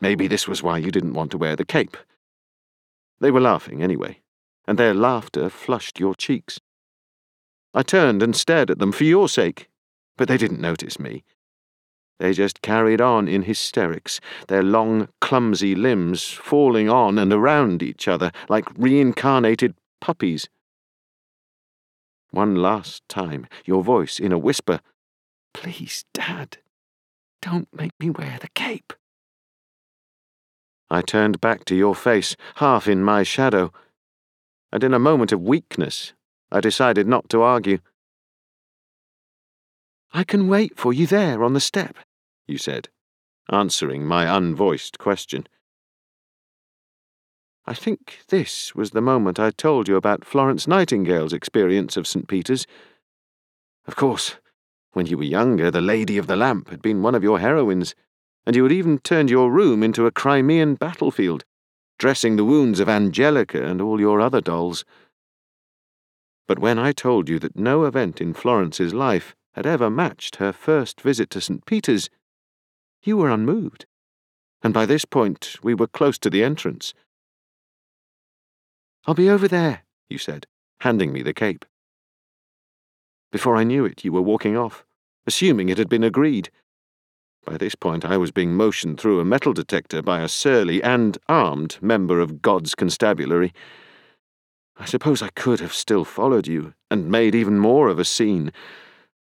Maybe 0.00 0.26
this 0.26 0.48
was 0.48 0.62
why 0.62 0.78
you 0.78 0.90
didn't 0.90 1.14
want 1.14 1.30
to 1.30 1.38
wear 1.38 1.54
the 1.54 1.64
cape. 1.64 1.96
They 3.20 3.30
were 3.30 3.40
laughing 3.40 3.82
anyway, 3.82 4.20
and 4.66 4.78
their 4.78 4.94
laughter 4.94 5.48
flushed 5.48 6.00
your 6.00 6.16
cheeks. 6.16 6.58
I 7.72 7.82
turned 7.82 8.22
and 8.22 8.34
stared 8.34 8.70
at 8.70 8.80
them 8.80 8.90
for 8.90 9.04
your 9.04 9.28
sake, 9.28 9.68
but 10.16 10.26
they 10.26 10.36
didn't 10.36 10.60
notice 10.60 10.98
me. 10.98 11.24
They 12.22 12.34
just 12.34 12.62
carried 12.62 13.00
on 13.00 13.26
in 13.26 13.42
hysterics, 13.42 14.20
their 14.46 14.62
long, 14.62 15.08
clumsy 15.20 15.74
limbs 15.74 16.30
falling 16.30 16.88
on 16.88 17.18
and 17.18 17.32
around 17.32 17.82
each 17.82 18.06
other 18.06 18.30
like 18.48 18.68
reincarnated 18.78 19.74
puppies. 20.00 20.48
One 22.30 22.54
last 22.54 23.02
time, 23.08 23.48
your 23.64 23.82
voice 23.82 24.20
in 24.20 24.30
a 24.30 24.38
whisper 24.38 24.78
Please, 25.52 26.04
Dad, 26.14 26.58
don't 27.40 27.66
make 27.74 27.90
me 27.98 28.08
wear 28.10 28.38
the 28.40 28.50
cape. 28.54 28.92
I 30.88 31.02
turned 31.02 31.40
back 31.40 31.64
to 31.64 31.74
your 31.74 31.96
face, 31.96 32.36
half 32.54 32.86
in 32.86 33.02
my 33.02 33.24
shadow, 33.24 33.72
and 34.70 34.84
in 34.84 34.94
a 34.94 35.00
moment 35.00 35.32
of 35.32 35.40
weakness, 35.40 36.12
I 36.52 36.60
decided 36.60 37.08
not 37.08 37.28
to 37.30 37.42
argue. 37.42 37.80
I 40.12 40.22
can 40.22 40.46
wait 40.46 40.78
for 40.78 40.92
you 40.92 41.08
there 41.08 41.42
on 41.42 41.54
the 41.54 41.60
step, 41.60 41.96
you 42.52 42.58
said, 42.58 42.90
answering 43.50 44.04
my 44.04 44.26
unvoiced 44.26 44.98
question. 44.98 45.46
I 47.64 47.72
think 47.74 48.18
this 48.28 48.74
was 48.74 48.90
the 48.90 49.00
moment 49.00 49.40
I 49.40 49.50
told 49.50 49.88
you 49.88 49.96
about 49.96 50.24
Florence 50.24 50.68
Nightingale's 50.68 51.32
experience 51.32 51.96
of 51.96 52.06
St. 52.06 52.28
Peter's. 52.28 52.66
Of 53.86 53.96
course, 53.96 54.36
when 54.92 55.06
you 55.06 55.16
were 55.16 55.24
younger, 55.24 55.70
the 55.70 55.80
Lady 55.80 56.18
of 56.18 56.26
the 56.26 56.36
Lamp 56.36 56.68
had 56.68 56.82
been 56.82 57.02
one 57.02 57.14
of 57.14 57.22
your 57.22 57.38
heroines, 57.38 57.94
and 58.44 58.54
you 58.54 58.64
had 58.64 58.72
even 58.72 58.98
turned 58.98 59.30
your 59.30 59.50
room 59.50 59.82
into 59.82 60.06
a 60.06 60.12
Crimean 60.12 60.74
battlefield, 60.74 61.44
dressing 61.98 62.36
the 62.36 62.44
wounds 62.44 62.80
of 62.80 62.88
Angelica 62.88 63.64
and 63.64 63.80
all 63.80 63.98
your 63.98 64.20
other 64.20 64.42
dolls. 64.42 64.84
But 66.46 66.58
when 66.58 66.78
I 66.78 66.92
told 66.92 67.30
you 67.30 67.38
that 67.38 67.56
no 67.56 67.84
event 67.84 68.20
in 68.20 68.34
Florence's 68.34 68.92
life 68.92 69.34
had 69.52 69.66
ever 69.66 69.88
matched 69.88 70.36
her 70.36 70.52
first 70.52 71.00
visit 71.00 71.30
to 71.30 71.40
St. 71.40 71.64
Peter's, 71.64 72.10
you 73.04 73.16
were 73.16 73.30
unmoved, 73.30 73.86
and 74.62 74.72
by 74.72 74.86
this 74.86 75.04
point 75.04 75.56
we 75.62 75.74
were 75.74 75.86
close 75.86 76.18
to 76.18 76.30
the 76.30 76.44
entrance. 76.44 76.94
I'll 79.06 79.14
be 79.14 79.28
over 79.28 79.48
there, 79.48 79.82
you 80.08 80.18
said, 80.18 80.46
handing 80.80 81.12
me 81.12 81.22
the 81.22 81.34
cape. 81.34 81.64
Before 83.32 83.56
I 83.56 83.64
knew 83.64 83.84
it, 83.84 84.04
you 84.04 84.12
were 84.12 84.22
walking 84.22 84.56
off, 84.56 84.84
assuming 85.26 85.68
it 85.68 85.78
had 85.78 85.88
been 85.88 86.04
agreed. 86.04 86.50
By 87.44 87.56
this 87.56 87.74
point, 87.74 88.04
I 88.04 88.16
was 88.16 88.30
being 88.30 88.54
motioned 88.54 89.00
through 89.00 89.18
a 89.18 89.24
metal 89.24 89.52
detector 89.52 90.00
by 90.00 90.20
a 90.20 90.28
surly 90.28 90.80
and 90.80 91.18
armed 91.28 91.78
member 91.80 92.20
of 92.20 92.40
God's 92.40 92.76
constabulary. 92.76 93.52
I 94.76 94.84
suppose 94.84 95.22
I 95.22 95.30
could 95.30 95.58
have 95.58 95.74
still 95.74 96.04
followed 96.04 96.46
you 96.46 96.74
and 96.88 97.10
made 97.10 97.34
even 97.34 97.58
more 97.58 97.88
of 97.88 97.98
a 97.98 98.04
scene, 98.04 98.52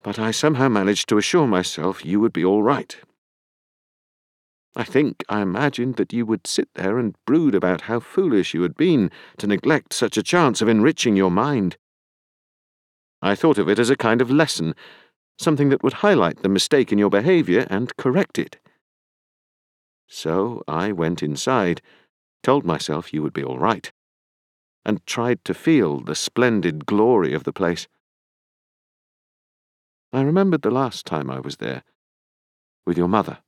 but 0.03 0.19
I 0.19 0.31
somehow 0.31 0.69
managed 0.69 1.09
to 1.09 1.17
assure 1.17 1.47
myself 1.47 2.05
you 2.05 2.21
would 2.21 2.35
be 2.35 2.45
all 2.45 2.63
right 2.63 2.99
I 4.75 4.85
think 4.85 5.23
I 5.29 5.43
imagined 5.43 5.97
that 5.97 6.15
you 6.15 6.25
would 6.25 6.47
sit 6.47 6.69
there 6.75 6.99
and 6.99 7.15
brood 7.27 7.55
about 7.55 7.83
how 7.83 8.01
foolish 8.01 8.55
you 8.55 8.63
had 8.63 8.77
been 8.77 9.11
to 9.37 9.47
neglect 9.47 9.93
such 9.93 10.17
a 10.17 10.23
chance 10.23 10.63
of 10.63 10.69
enriching 10.69 11.15
your 11.15 11.31
mind. 11.31 11.77
I 13.21 13.35
thought 13.35 13.59
of 13.59 13.69
it 13.69 13.79
as 13.79 13.91
a 13.91 13.97
kind 13.97 14.23
of 14.23 14.31
lesson, 14.31 14.75
something 15.39 15.69
that 15.69 15.83
would 15.83 15.93
highlight 15.95 16.43
the 16.43 16.49
mistake 16.49 16.91
in 16.91 16.99
your 16.99 17.11
behaviour 17.11 17.67
and 17.69 17.97
correct 17.97 18.39
it. 18.39 18.59
So 20.09 20.63
I 20.67 20.91
went 20.91 21.23
inside, 21.23 21.83
told 22.43 22.65
myself 22.65 23.13
you 23.13 23.23
would 23.23 23.33
be 23.33 23.45
all 23.45 23.59
right, 23.59 23.93
and 24.85 25.05
tried 25.07 25.45
to 25.45 25.55
feel 25.55 26.01
the 26.01 26.15
splendid 26.15 26.87
glory 26.87 27.35
of 27.35 27.45
the 27.45 27.53
place. 27.53 27.89
I 30.15 30.23
remembered 30.23 30.63
the 30.63 30.71
last 30.71 31.05
time 31.07 31.31
I 31.31 31.41
was 31.41 31.59
there, 31.59 31.83
with 32.87 32.97
your 32.97 33.09
mother. 33.09 33.39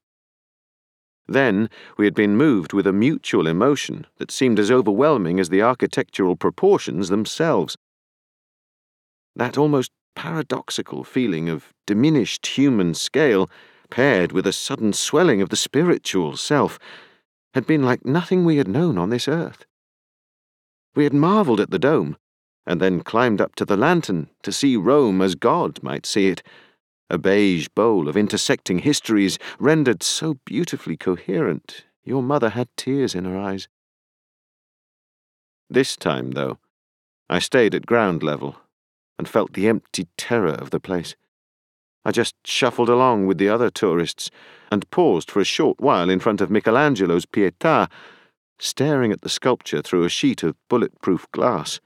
Then 1.27 1.71
we 1.97 2.05
had 2.05 2.15
been 2.15 2.37
moved 2.37 2.73
with 2.73 2.87
a 2.87 2.93
mutual 2.93 3.47
emotion 3.47 4.07
that 4.19 4.31
seemed 4.31 4.59
as 4.59 4.71
overwhelming 4.71 5.41
as 5.41 5.49
the 5.49 5.63
architectural 5.63 6.37
proportions 6.37 7.09
themselves. 7.09 7.77
That 9.35 9.57
almost 9.57 9.91
paradoxical 10.15 11.03
feeling 11.03 11.49
of 11.49 11.73
diminished 11.87 12.47
human 12.47 12.95
scale, 12.95 13.51
paired 13.91 14.33
with 14.33 14.47
a 14.47 14.53
sudden 14.53 14.93
swelling 14.93 15.41
of 15.41 15.49
the 15.49 15.57
spiritual 15.57 16.37
self, 16.37 16.79
had 17.55 17.67
been 17.67 17.83
like 17.83 18.05
nothing 18.05 18.45
we 18.45 18.57
had 18.57 18.69
known 18.69 18.99
on 18.99 19.11
this 19.11 19.29
earth. 19.29 19.65
We 20.95 21.05
had 21.05 21.15
marvelled 21.15 21.61
at 21.61 21.71
the 21.71 21.79
dome, 21.79 22.17
and 22.67 22.81
then 22.81 23.01
climbed 23.01 23.41
up 23.41 23.55
to 23.57 23.65
the 23.65 23.77
lantern 23.77 24.29
to 24.43 24.53
see 24.53 24.77
Rome 24.77 25.21
as 25.21 25.35
God 25.35 25.83
might 25.83 26.07
see 26.07 26.29
it 26.29 26.43
a 27.11 27.19
beige 27.19 27.69
bowl 27.69 28.09
of 28.09 28.17
intersecting 28.17 28.81
histories 28.81 29.39
rendered 29.59 30.03
so 30.03 30.39
beautifully 30.45 30.97
coherent 30.97 31.85
your 32.05 32.23
mother 32.23 32.51
had 32.51 32.69
tears 32.77 33.15
in 33.15 33.25
her 33.25 33.39
eyes. 33.39 33.69
This 35.71 35.97
time, 35.97 36.33
though, 36.33 36.59
I 37.29 37.39
stayed 37.39 37.75
at 37.75 37.87
ground 37.87 38.23
level 38.23 38.57
and 39.19 39.29
felt 39.29 39.55
the 39.55 39.69
empty 39.69 40.09
terror 40.17 40.53
of 40.53 40.71
the 40.71 40.81
place. 40.81 41.17
I 42.05 42.11
just 42.11 42.35
shuffled 42.45 42.91
along 42.91 43.27
with 43.27 43.39
the 43.39 43.49
other 43.49 43.71
tourists 43.71 44.31
and 44.71 44.89
paused 44.91 45.31
for 45.31 45.41
a 45.41 45.45
short 45.45 45.81
while 45.81 46.11
in 46.11 46.21
front 46.21 46.41
of 46.41 46.51
Michelangelo's 46.51 47.25
Pietà, 47.25 47.91
staring 48.59 49.11
at 49.11 49.23
the 49.23 49.29
sculpture 49.31 49.81
through 49.81 50.05
a 50.05 50.11
sheet 50.11 50.43
of 50.43 50.57
bulletproof 50.69 51.27
glass. 51.33 51.81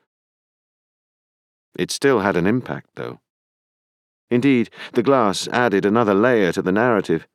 It 1.79 1.93
still 1.93 2.21
had 2.21 2.37
an 2.37 2.47
impact, 2.47 2.91
though. 2.97 3.21
Indeed, 4.31 4.71
the 4.93 5.03
glass 5.03 5.49
added 5.49 5.85
another 5.85 6.15
layer 6.15 6.53
to 6.53 6.63
the 6.63 6.73
narrative. 6.73 7.27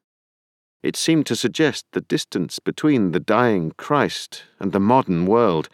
It 0.83 0.95
seemed 0.95 1.25
to 1.27 1.35
suggest 1.35 1.85
the 1.91 2.01
distance 2.01 2.59
between 2.59 3.11
the 3.11 3.19
dying 3.19 3.71
Christ 3.77 4.43
and 4.59 4.71
the 4.71 4.79
modern 4.79 5.25
world, 5.25 5.69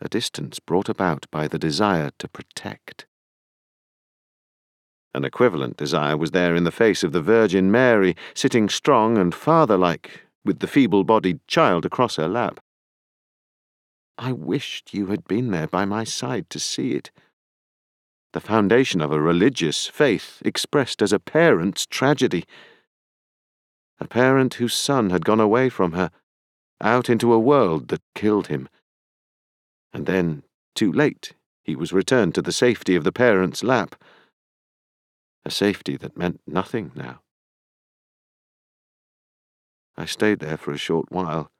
a 0.00 0.08
distance 0.08 0.60
brought 0.60 0.88
about 0.88 1.26
by 1.30 1.48
the 1.48 1.58
desire 1.58 2.10
to 2.18 2.28
protect. 2.28 3.06
An 5.14 5.24
equivalent 5.24 5.76
desire 5.76 6.16
was 6.16 6.30
there 6.30 6.54
in 6.54 6.64
the 6.64 6.70
face 6.70 7.02
of 7.02 7.12
the 7.12 7.22
Virgin 7.22 7.70
Mary, 7.70 8.14
sitting 8.34 8.68
strong 8.68 9.18
and 9.18 9.34
father 9.34 9.76
like, 9.76 10.22
with 10.44 10.60
the 10.60 10.68
feeble 10.68 11.02
bodied 11.02 11.40
child 11.48 11.84
across 11.84 12.16
her 12.16 12.28
lap. 12.28 12.60
I 14.16 14.32
wished 14.32 14.94
you 14.94 15.06
had 15.06 15.26
been 15.26 15.50
there 15.50 15.66
by 15.66 15.84
my 15.84 16.04
side 16.04 16.50
to 16.50 16.60
see 16.60 16.92
it 16.92 17.10
the 18.32 18.40
foundation 18.40 19.00
of 19.00 19.10
a 19.10 19.20
religious 19.20 19.86
faith 19.86 20.42
expressed 20.44 21.00
as 21.00 21.12
a 21.12 21.18
parent's 21.18 21.86
tragedy. 21.86 22.44
A 24.00 24.06
parent 24.06 24.54
whose 24.54 24.74
son 24.74 25.10
had 25.10 25.24
gone 25.24 25.40
away 25.40 25.68
from 25.68 25.92
her, 25.92 26.10
out 26.80 27.08
into 27.08 27.32
a 27.32 27.38
world 27.38 27.88
that 27.88 28.02
killed 28.14 28.48
him. 28.48 28.68
And 29.92 30.06
then, 30.06 30.44
too 30.74 30.92
late, 30.92 31.32
he 31.62 31.74
was 31.74 31.92
returned 31.92 32.34
to 32.34 32.42
the 32.42 32.52
safety 32.52 32.94
of 32.94 33.04
the 33.04 33.12
parent's 33.12 33.64
lap. 33.64 33.94
A 35.44 35.50
safety 35.50 35.96
that 35.96 36.16
meant 36.16 36.40
nothing 36.46 36.92
now. 36.94 37.20
I 39.96 40.04
stayed 40.04 40.38
there 40.38 40.56
for 40.56 40.72
a 40.72 40.78
short 40.78 41.10
while, 41.10 41.50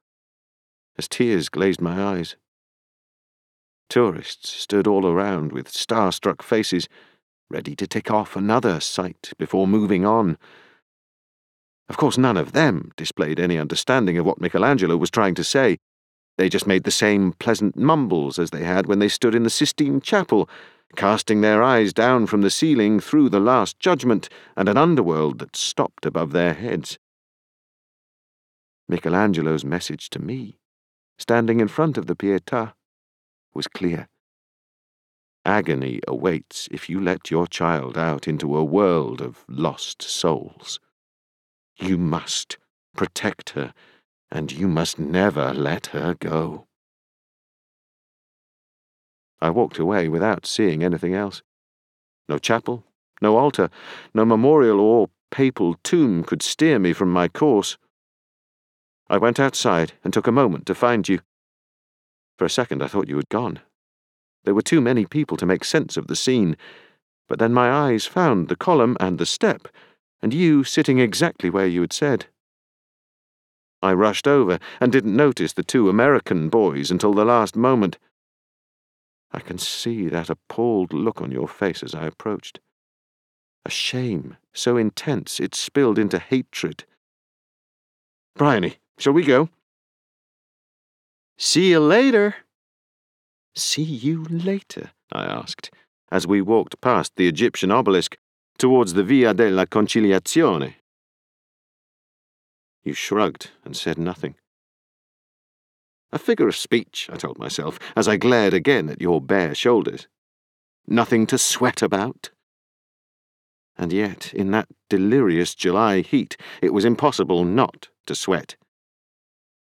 as 0.97 1.09
tears 1.09 1.49
glazed 1.49 1.81
my 1.81 2.01
eyes. 2.01 2.37
Tourists 3.89 4.51
stood 4.51 4.87
all 4.87 5.07
around 5.07 5.53
with 5.53 5.69
star-struck 5.69 6.43
faces, 6.43 6.89
ready 7.51 7.75
to 7.77 7.87
tick 7.87 8.11
off 8.11 8.37
another 8.37 8.81
sight 8.81 9.33
before 9.39 9.67
moving 9.67 10.05
on. 10.05 10.37
Of 11.89 11.97
course, 11.97 12.19
none 12.19 12.37
of 12.37 12.53
them 12.53 12.93
displayed 12.97 13.41
any 13.41 13.57
understanding 13.57 14.19
of 14.19 14.27
what 14.27 14.41
Michelangelo 14.41 14.97
was 14.97 15.11
trying 15.11 15.35
to 15.37 15.45
say. 15.45 15.79
They 16.37 16.51
just 16.51 16.67
made 16.67 16.85
the 16.85 16.91
same 16.91 17.33
pleasant 17.33 17.77
mumbles 17.77 18.39
as 18.39 18.51
they 18.51 18.63
had 18.63 18.87
when 18.87 18.99
they 18.99 19.09
stood 19.09 19.35
in 19.35 19.43
the 19.43 19.51
Sistine 19.51 20.01
Chapel, 20.03 20.49
casting 20.95 21.41
their 21.41 21.63
eyes 21.63 21.93
down 21.93 22.27
from 22.27 22.43
the 22.43 22.51
ceiling 22.51 23.01
through 23.01 23.31
the 23.31 23.41
Last 23.41 23.81
Judgment 23.81 24.29
and 24.57 24.69
an 24.69 24.77
underworld 24.77 25.39
that 25.39 25.57
stopped 25.57 26.05
above 26.05 26.33
their 26.33 26.55
heads. 26.55 26.99
Michelangelo's 28.87 29.65
message 29.65 30.11
to 30.11 30.19
me, 30.19 30.59
standing 31.19 31.61
in 31.61 31.69
front 31.69 31.99
of 31.99 32.07
the 32.07 32.15
Pietà, 32.15 32.75
was 33.55 33.67
clear. 33.67 34.09
Agony 35.45 36.01
awaits 36.07 36.69
if 36.71 36.91
you 36.91 37.01
let 37.01 37.31
your 37.31 37.47
child 37.47 37.97
out 37.97 38.29
into 38.29 38.57
a 38.57 38.65
world 38.65 39.21
of 39.21 39.45
lost 39.49 40.03
souls. 40.03 40.79
You 41.81 41.97
must 41.97 42.59
protect 42.95 43.51
her, 43.51 43.73
and 44.31 44.53
you 44.53 44.69
must 44.69 44.99
never 44.99 45.55
let 45.55 45.87
her 45.87 46.15
go. 46.15 46.67
I 49.41 49.51
walked 49.51 49.79
away 49.79 50.09
without 50.09 50.45
seeing 50.45 50.83
anything 50.83 51.15
else. 51.15 51.43
No 52.29 52.39
chapel, 52.39 52.85
no 53.23 53.37
altar, 53.37 53.71
no 54.13 54.25
memorial 54.25 54.81
or 54.81 55.11
papal 55.31 55.77
tomb 55.83 56.25
could 56.25 56.43
steer 56.43 56.79
me 56.79 56.93
from 56.93 57.11
my 57.11 57.29
course. 57.29 57.79
I 59.09 59.17
went 59.17 59.41
outside 59.41 59.93
and 60.05 60.13
took 60.13 60.27
a 60.27 60.33
moment 60.33 60.67
to 60.67 60.75
find 60.75 61.09
you. 61.09 61.21
For 62.39 62.45
a 62.45 62.51
second 62.51 62.83
I 62.83 62.87
thought 62.87 63.09
you 63.09 63.17
had 63.17 63.29
gone. 63.29 63.61
There 64.45 64.55
were 64.55 64.63
too 64.63 64.81
many 64.81 65.05
people 65.05 65.37
to 65.37 65.47
make 65.47 65.65
sense 65.65 65.97
of 65.97 66.07
the 66.07 66.17
scene, 66.17 66.57
but 67.29 67.41
then 67.41 67.53
my 67.53 67.71
eyes 67.71 68.07
found 68.07 68.49
the 68.49 68.57
column 68.57 68.97
and 69.01 69.19
the 69.19 69.27
step, 69.27 69.67
and 70.23 70.33
you 70.33 70.63
sitting 70.63 71.01
exactly 71.01 71.51
where 71.51 71.67
you 71.67 71.81
had 71.81 71.93
said. 71.93 72.27
I 73.83 73.93
rushed 73.93 74.27
over 74.27 74.59
and 74.81 74.91
didn't 74.93 75.17
notice 75.17 75.53
the 75.53 75.65
two 75.65 75.89
American 75.89 76.49
boys 76.49 76.91
until 76.91 77.13
the 77.13 77.25
last 77.25 77.57
moment. 77.57 77.99
I 79.33 79.41
can 79.41 79.59
see 79.59 80.09
that 80.09 80.31
appalled 80.31 80.93
look 80.93 81.21
on 81.21 81.31
your 81.31 81.49
face 81.49 81.83
as 81.83 81.95
I 81.95 82.07
approached. 82.07 82.61
A 83.67 83.71
shame 83.71 84.37
so 84.55 84.77
intense 84.77 85.41
it 85.41 85.55
spilled 85.55 85.99
into 85.99 86.19
hatred. 86.19 86.85
Bryony, 88.37 88.77
shall 88.97 89.13
we 89.13 89.25
go? 89.25 89.51
See 91.39 91.71
you 91.71 91.79
later. 91.79 92.35
See 93.55 93.83
you 93.83 94.25
later? 94.25 94.91
I 95.13 95.25
asked, 95.25 95.71
as 96.11 96.27
we 96.27 96.43
walked 96.43 96.81
past 96.81 97.13
the 97.15 97.29
Egyptian 97.29 97.71
obelisk 97.71 98.17
towards 98.59 98.95
the 98.95 99.05
Via 99.05 99.33
della 99.33 99.67
Conciliazione. 99.67 100.75
You 102.83 102.93
shrugged 102.93 103.51
and 103.65 103.77
said 103.77 103.99
nothing. 103.99 104.35
A 106.11 106.19
figure 106.19 106.49
of 106.49 106.57
speech, 106.57 107.09
I 107.13 107.17
told 107.17 107.39
myself, 107.39 107.79
as 107.95 108.09
I 108.09 108.17
glared 108.17 108.55
again 108.55 108.89
at 108.89 109.01
your 109.01 109.21
bare 109.21 109.55
shoulders. 109.55 110.09
Nothing 110.89 111.25
to 111.29 111.39
sweat 111.39 111.83
about. 111.83 112.31
And 113.77 113.93
yet, 113.93 114.35
in 114.35 114.51
that 114.51 114.69
delirious 114.91 115.55
July 115.55 116.01
heat, 116.01 116.37
it 116.61 116.73
was 116.73 116.85
impossible 116.85 117.45
not 117.45 117.91
to 118.07 118.17
sweat. 118.17 118.57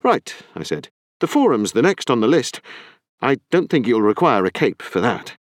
Right, 0.01 0.33
I 0.55 0.63
said. 0.63 0.89
The 1.19 1.27
forum's 1.27 1.71
the 1.71 1.81
next 1.81 2.09
on 2.09 2.19
the 2.19 2.27
list. 2.27 2.61
I 3.21 3.37
don't 3.49 3.69
think 3.69 3.87
you'll 3.87 4.01
require 4.01 4.45
a 4.45 4.51
cape 4.51 4.81
for 4.81 5.01
that. 5.01 5.37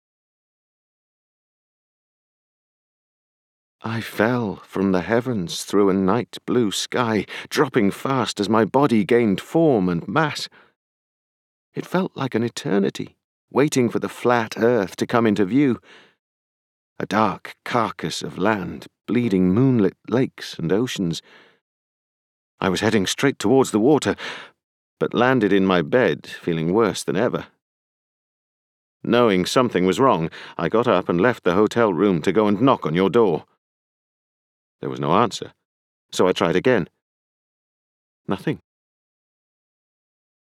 I 3.84 4.00
fell 4.00 4.58
from 4.58 4.92
the 4.92 5.02
heavens 5.02 5.64
through 5.64 5.90
a 5.90 5.94
night 5.94 6.38
blue 6.46 6.72
sky, 6.72 7.26
dropping 7.50 7.90
fast 7.90 8.40
as 8.40 8.48
my 8.48 8.64
body 8.64 9.04
gained 9.04 9.42
form 9.42 9.90
and 9.90 10.08
mass. 10.08 10.50
It 11.74 11.88
felt 11.88 12.12
like 12.16 12.36
an 12.36 12.44
eternity, 12.44 13.18
waiting 13.50 13.90
for 13.90 13.98
the 13.98 14.10
flat 14.10 14.56
earth 14.58 14.96
to 14.98 15.08
come 15.08 15.26
into 15.26 15.46
view. 15.46 15.80
A 17.00 17.08
dark 17.08 17.56
carcass 17.66 18.22
of 18.22 18.38
land, 18.38 18.86
bleeding 19.08 19.52
moonlit 19.52 19.98
lakes 20.08 20.60
and 20.60 20.72
oceans. 20.72 21.24
I 22.60 22.70
was 22.70 22.82
heading 22.82 23.08
straight 23.08 23.40
towards 23.40 23.72
the 23.72 23.80
water, 23.80 24.16
but 25.02 25.16
landed 25.16 25.52
in 25.52 25.66
my 25.66 25.82
bed, 25.82 26.28
feeling 26.28 26.72
worse 26.72 27.04
than 27.04 27.16
ever. 27.16 27.48
Knowing 29.04 29.48
something 29.48 29.84
was 29.84 30.00
wrong, 30.00 30.30
I 30.60 30.70
got 30.70 30.88
up 30.88 31.10
and 31.10 31.20
left 31.20 31.44
the 31.44 31.56
hotel 31.56 31.92
room 31.92 32.22
to 32.22 32.32
go 32.32 32.46
and 32.46 32.62
knock 32.62 32.86
on 32.86 32.94
your 32.94 33.10
door. 33.10 33.46
There 34.80 34.92
was 34.92 35.00
no 35.00 35.14
answer, 35.14 35.54
so 36.12 36.28
I 36.28 36.34
tried 36.34 36.56
again. 36.56 36.88
Nothing. 38.28 38.60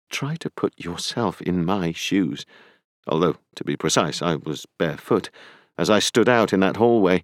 Try 0.09 0.35
to 0.37 0.49
put 0.49 0.73
yourself 0.75 1.39
in 1.39 1.63
my 1.63 1.91
shoes, 1.91 2.43
although, 3.05 3.35
to 3.57 3.63
be 3.63 3.77
precise, 3.77 4.23
I 4.23 4.37
was 4.37 4.65
barefoot, 4.79 5.29
as 5.77 5.91
I 5.91 5.99
stood 5.99 6.27
out 6.27 6.51
in 6.51 6.61
that 6.61 6.77
hallway. 6.77 7.23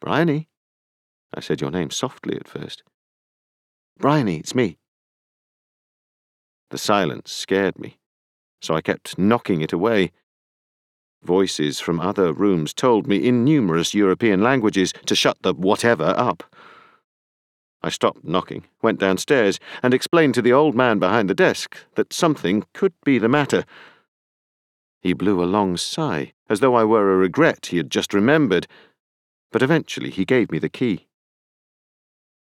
Bryony, 0.00 0.48
I 1.32 1.38
said 1.38 1.60
your 1.60 1.70
name 1.70 1.90
softly 1.92 2.34
at 2.34 2.48
first. 2.48 2.82
Bryony, 4.00 4.38
it's 4.38 4.52
me. 4.52 4.78
The 6.70 6.78
silence 6.78 7.30
scared 7.30 7.78
me, 7.78 7.98
so 8.60 8.74
I 8.74 8.80
kept 8.80 9.18
knocking 9.18 9.60
it 9.60 9.72
away. 9.72 10.10
Voices 11.22 11.80
from 11.80 12.00
other 12.00 12.32
rooms 12.32 12.74
told 12.74 13.06
me 13.06 13.16
in 13.16 13.44
numerous 13.44 13.94
European 13.94 14.42
languages 14.42 14.92
to 15.06 15.14
shut 15.14 15.42
the 15.42 15.54
whatever 15.54 16.14
up. 16.16 16.42
I 17.82 17.88
stopped 17.88 18.24
knocking, 18.24 18.64
went 18.82 18.98
downstairs, 18.98 19.60
and 19.82 19.94
explained 19.94 20.34
to 20.34 20.42
the 20.42 20.52
old 20.52 20.74
man 20.74 20.98
behind 20.98 21.30
the 21.30 21.34
desk 21.34 21.76
that 21.94 22.12
something 22.12 22.64
could 22.72 22.94
be 23.04 23.18
the 23.18 23.28
matter. 23.28 23.64
He 25.00 25.12
blew 25.12 25.42
a 25.42 25.46
long 25.46 25.76
sigh, 25.76 26.32
as 26.48 26.58
though 26.58 26.74
I 26.74 26.82
were 26.82 27.12
a 27.12 27.16
regret 27.16 27.66
he 27.66 27.76
had 27.76 27.90
just 27.90 28.12
remembered, 28.12 28.66
but 29.52 29.62
eventually 29.62 30.10
he 30.10 30.24
gave 30.24 30.50
me 30.50 30.58
the 30.58 30.68
key. 30.68 31.05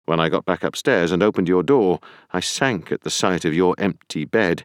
When 0.07 0.21
I 0.21 0.29
got 0.29 0.45
back 0.45 0.63
upstairs 0.63 1.13
and 1.13 1.23
opened 1.23 1.49
your 1.49 1.63
door, 1.63 2.01
I 2.31 2.41
sank 2.41 2.93
at 2.93 3.03
the 3.03 3.11
sight 3.11 3.45
of 3.45 3.55
your 3.55 3.75
empty 3.79 4.25
bed. 4.25 4.65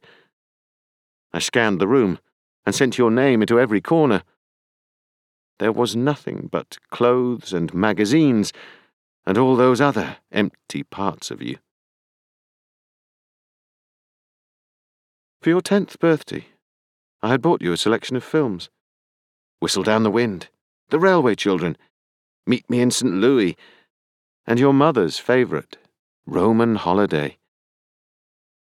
I 1.32 1.40
scanned 1.40 1.80
the 1.80 1.88
room 1.88 2.20
and 2.66 2.76
sent 2.76 2.98
your 2.98 3.12
name 3.12 3.42
into 3.42 3.60
every 3.60 3.82
corner. 3.82 4.24
There 5.60 5.72
was 5.72 5.96
nothing 5.96 6.50
but 6.52 6.78
clothes 6.90 7.54
and 7.54 7.74
magazines 7.74 8.52
and 9.26 9.38
all 9.38 9.56
those 9.56 9.80
other 9.80 10.18
empty 10.32 10.84
parts 10.84 11.32
of 11.32 11.42
you. 11.42 11.58
For 15.42 15.50
your 15.50 15.62
tenth 15.62 16.00
birthday, 16.00 16.48
I 17.22 17.30
had 17.30 17.42
bought 17.42 17.62
you 17.62 17.72
a 17.72 17.78
selection 17.78 18.18
of 18.18 18.24
films 18.24 18.70
Whistle 19.60 19.84
Down 19.84 20.04
the 20.04 20.12
Wind, 20.12 20.50
The 20.90 21.00
Railway 21.00 21.36
Children, 21.36 21.78
Meet 22.46 22.70
Me 22.70 22.82
in 22.82 22.92
St. 22.92 23.14
Louis, 23.14 23.56
and 24.46 24.60
your 24.60 24.74
mother's 24.74 25.20
favourite, 25.20 25.78
Roman 26.26 26.76
Holiday. 26.76 27.38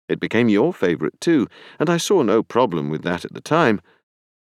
It 0.07 0.19
became 0.19 0.49
your 0.49 0.73
favourite 0.73 1.19
too, 1.21 1.47
and 1.79 1.89
I 1.89 1.97
saw 1.97 2.23
no 2.23 2.41
problem 2.41 2.89
with 2.89 3.03
that 3.03 3.23
at 3.23 3.33
the 3.33 3.41
time. 3.41 3.79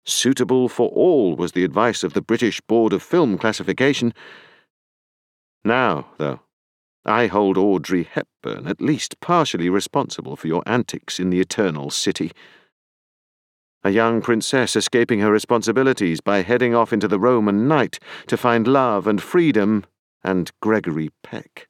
Suitable 0.06 0.68
for 0.68 0.90
all 0.90 1.36
was 1.36 1.52
the 1.52 1.64
advice 1.64 2.04
of 2.04 2.14
the 2.14 2.22
British 2.22 2.60
Board 2.62 2.92
of 2.92 3.04
Film 3.04 3.38
Classification. 3.38 4.14
Now, 5.64 6.08
though, 6.18 6.42
I 7.06 7.28
hold 7.28 7.58
Audrey 7.58 8.04
Hepburn 8.04 8.68
at 8.68 8.82
least 8.82 9.20
partially 9.20 9.70
responsible 9.70 10.36
for 10.36 10.48
your 10.48 10.64
antics 10.66 11.20
in 11.20 11.30
the 11.30 11.40
Eternal 11.40 11.90
City. 11.90 12.32
A 13.84 13.90
young 13.90 14.22
princess 14.22 14.76
escaping 14.76 15.20
her 15.20 15.32
responsibilities 15.32 16.22
by 16.22 16.42
heading 16.42 16.74
off 16.74 16.94
into 16.94 17.08
the 17.08 17.20
Roman 17.20 17.68
night 17.68 18.00
to 18.28 18.38
find 18.38 18.68
love 18.68 19.08
and 19.08 19.22
freedom 19.22 19.86
and 20.24 20.52
Gregory 20.62 21.10
Peck. 21.24 21.68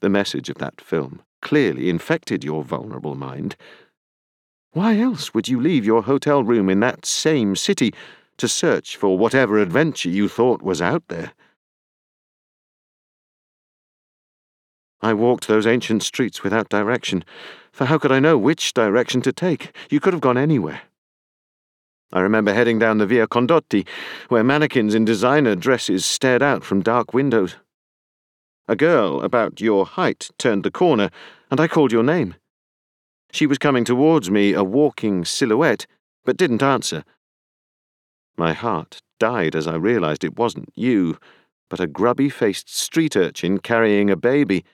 The 0.00 0.08
message 0.08 0.48
of 0.48 0.58
that 0.58 0.80
film 0.80 1.22
clearly 1.42 1.88
infected 1.88 2.44
your 2.44 2.64
vulnerable 2.64 3.14
mind. 3.14 3.56
Why 4.72 4.98
else 4.98 5.34
would 5.34 5.48
you 5.48 5.60
leave 5.60 5.84
your 5.84 6.02
hotel 6.02 6.44
room 6.44 6.68
in 6.68 6.80
that 6.80 7.04
same 7.04 7.56
city 7.56 7.92
to 8.36 8.48
search 8.48 8.96
for 8.96 9.18
whatever 9.18 9.58
adventure 9.58 10.08
you 10.08 10.28
thought 10.28 10.62
was 10.62 10.80
out 10.80 11.02
there? 11.08 11.32
I 15.02 15.14
walked 15.14 15.48
those 15.48 15.66
ancient 15.66 16.02
streets 16.02 16.42
without 16.42 16.68
direction, 16.68 17.24
for 17.72 17.86
how 17.86 17.98
could 17.98 18.12
I 18.12 18.20
know 18.20 18.36
which 18.36 18.74
direction 18.74 19.22
to 19.22 19.32
take? 19.32 19.74
You 19.88 19.98
could 19.98 20.12
have 20.12 20.20
gone 20.20 20.38
anywhere. 20.38 20.82
I 22.12 22.20
remember 22.20 22.52
heading 22.52 22.78
down 22.78 22.98
the 22.98 23.06
Via 23.06 23.28
Condotti, 23.28 23.86
where 24.28 24.42
mannequins 24.42 24.94
in 24.94 25.04
designer 25.04 25.54
dresses 25.54 26.04
stared 26.04 26.42
out 26.42 26.64
from 26.64 26.82
dark 26.82 27.14
windows. 27.14 27.56
A 28.66 28.74
girl 28.74 29.20
about 29.20 29.60
your 29.60 29.86
height 29.86 30.30
turned 30.38 30.64
the 30.64 30.70
corner, 30.70 31.10
and 31.50 31.60
I 31.60 31.68
called 31.68 31.92
your 31.92 32.02
name. 32.02 32.34
She 33.32 33.46
was 33.46 33.58
coming 33.58 33.84
towards 33.84 34.30
me, 34.30 34.52
a 34.52 34.64
walking 34.64 35.24
silhouette, 35.24 35.86
but 36.24 36.36
didn't 36.36 36.62
answer. 36.62 37.04
My 38.36 38.54
heart 38.54 39.00
died 39.20 39.54
as 39.54 39.68
I 39.68 39.76
realized 39.76 40.24
it 40.24 40.36
wasn't 40.36 40.72
you, 40.74 41.16
but 41.68 41.78
a 41.78 41.86
grubby 41.86 42.28
faced 42.28 42.74
street 42.74 43.14
urchin 43.16 43.58
carrying 43.58 44.10
a 44.10 44.16
baby. 44.16 44.64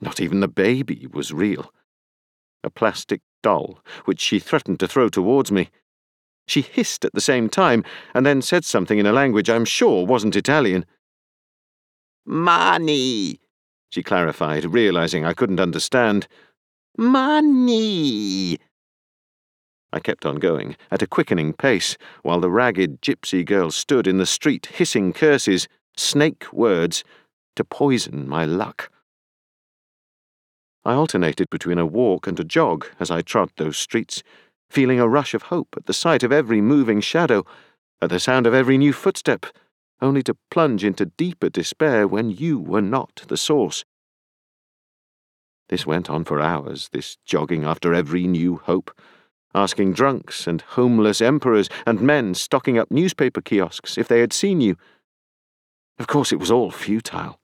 Not 0.00 0.20
even 0.20 0.38
the 0.38 0.48
baby 0.48 1.08
was 1.12 1.32
real. 1.32 1.72
A 2.62 2.70
plastic 2.70 3.22
doll, 3.42 3.80
which 4.04 4.20
she 4.20 4.38
threatened 4.38 4.78
to 4.80 4.86
throw 4.86 5.08
towards 5.08 5.50
me. 5.50 5.70
She 6.48 6.62
hissed 6.62 7.04
at 7.04 7.12
the 7.12 7.20
same 7.20 7.48
time, 7.48 7.84
and 8.14 8.24
then 8.24 8.40
said 8.42 8.64
something 8.64 8.98
in 8.98 9.06
a 9.06 9.12
language 9.12 9.50
I'm 9.50 9.66
sure 9.66 10.06
wasn't 10.06 10.34
Italian. 10.34 10.86
Money, 12.24 13.38
she 13.90 14.02
clarified, 14.02 14.64
realizing 14.64 15.24
I 15.24 15.34
couldn't 15.34 15.60
understand. 15.60 16.26
Money! 16.96 18.58
I 19.92 20.00
kept 20.00 20.26
on 20.26 20.36
going, 20.36 20.76
at 20.90 21.02
a 21.02 21.06
quickening 21.06 21.52
pace, 21.52 21.96
while 22.22 22.40
the 22.40 22.50
ragged 22.50 23.00
gypsy 23.02 23.44
girl 23.44 23.70
stood 23.70 24.06
in 24.06 24.18
the 24.18 24.26
street 24.26 24.66
hissing 24.66 25.12
curses, 25.12 25.68
snake 25.96 26.52
words, 26.52 27.04
to 27.56 27.64
poison 27.64 28.28
my 28.28 28.44
luck. 28.44 28.90
I 30.84 30.94
alternated 30.94 31.50
between 31.50 31.78
a 31.78 31.86
walk 31.86 32.26
and 32.26 32.38
a 32.40 32.44
jog 32.44 32.86
as 32.98 33.10
I 33.10 33.20
trod 33.20 33.50
those 33.56 33.76
streets, 33.76 34.22
feeling 34.68 35.00
a 35.00 35.08
rush 35.08 35.34
of 35.34 35.42
hope 35.42 35.74
at 35.76 35.86
the 35.86 35.92
sight 35.92 36.22
of 36.22 36.32
every 36.32 36.60
moving 36.60 37.00
shadow, 37.00 37.44
at 38.00 38.10
the 38.10 38.20
sound 38.20 38.46
of 38.46 38.54
every 38.54 38.78
new 38.78 38.92
footstep, 38.92 39.46
only 40.00 40.22
to 40.22 40.36
plunge 40.50 40.84
into 40.84 41.06
deeper 41.06 41.48
despair 41.48 42.06
when 42.06 42.30
you 42.30 42.58
were 42.58 42.82
not 42.82 43.22
the 43.28 43.36
source. 43.36 43.84
This 45.68 45.86
went 45.86 46.08
on 46.08 46.24
for 46.24 46.40
hours, 46.40 46.88
this 46.92 47.18
jogging 47.24 47.64
after 47.64 47.92
every 47.92 48.26
new 48.26 48.56
hope 48.56 48.90
asking 49.54 49.92
drunks 49.92 50.46
and 50.46 50.60
homeless 50.60 51.20
emperors 51.20 51.68
and 51.86 52.00
men 52.00 52.34
stocking 52.34 52.78
up 52.78 52.90
newspaper 52.90 53.40
kiosks 53.40 53.96
if 53.98 54.08
they 54.08 54.20
had 54.20 54.32
seen 54.32 54.60
you. 54.60 54.76
Of 55.98 56.06
course, 56.06 56.32
it 56.32 56.38
was 56.38 56.50
all 56.50 56.70
futile. 56.70 57.40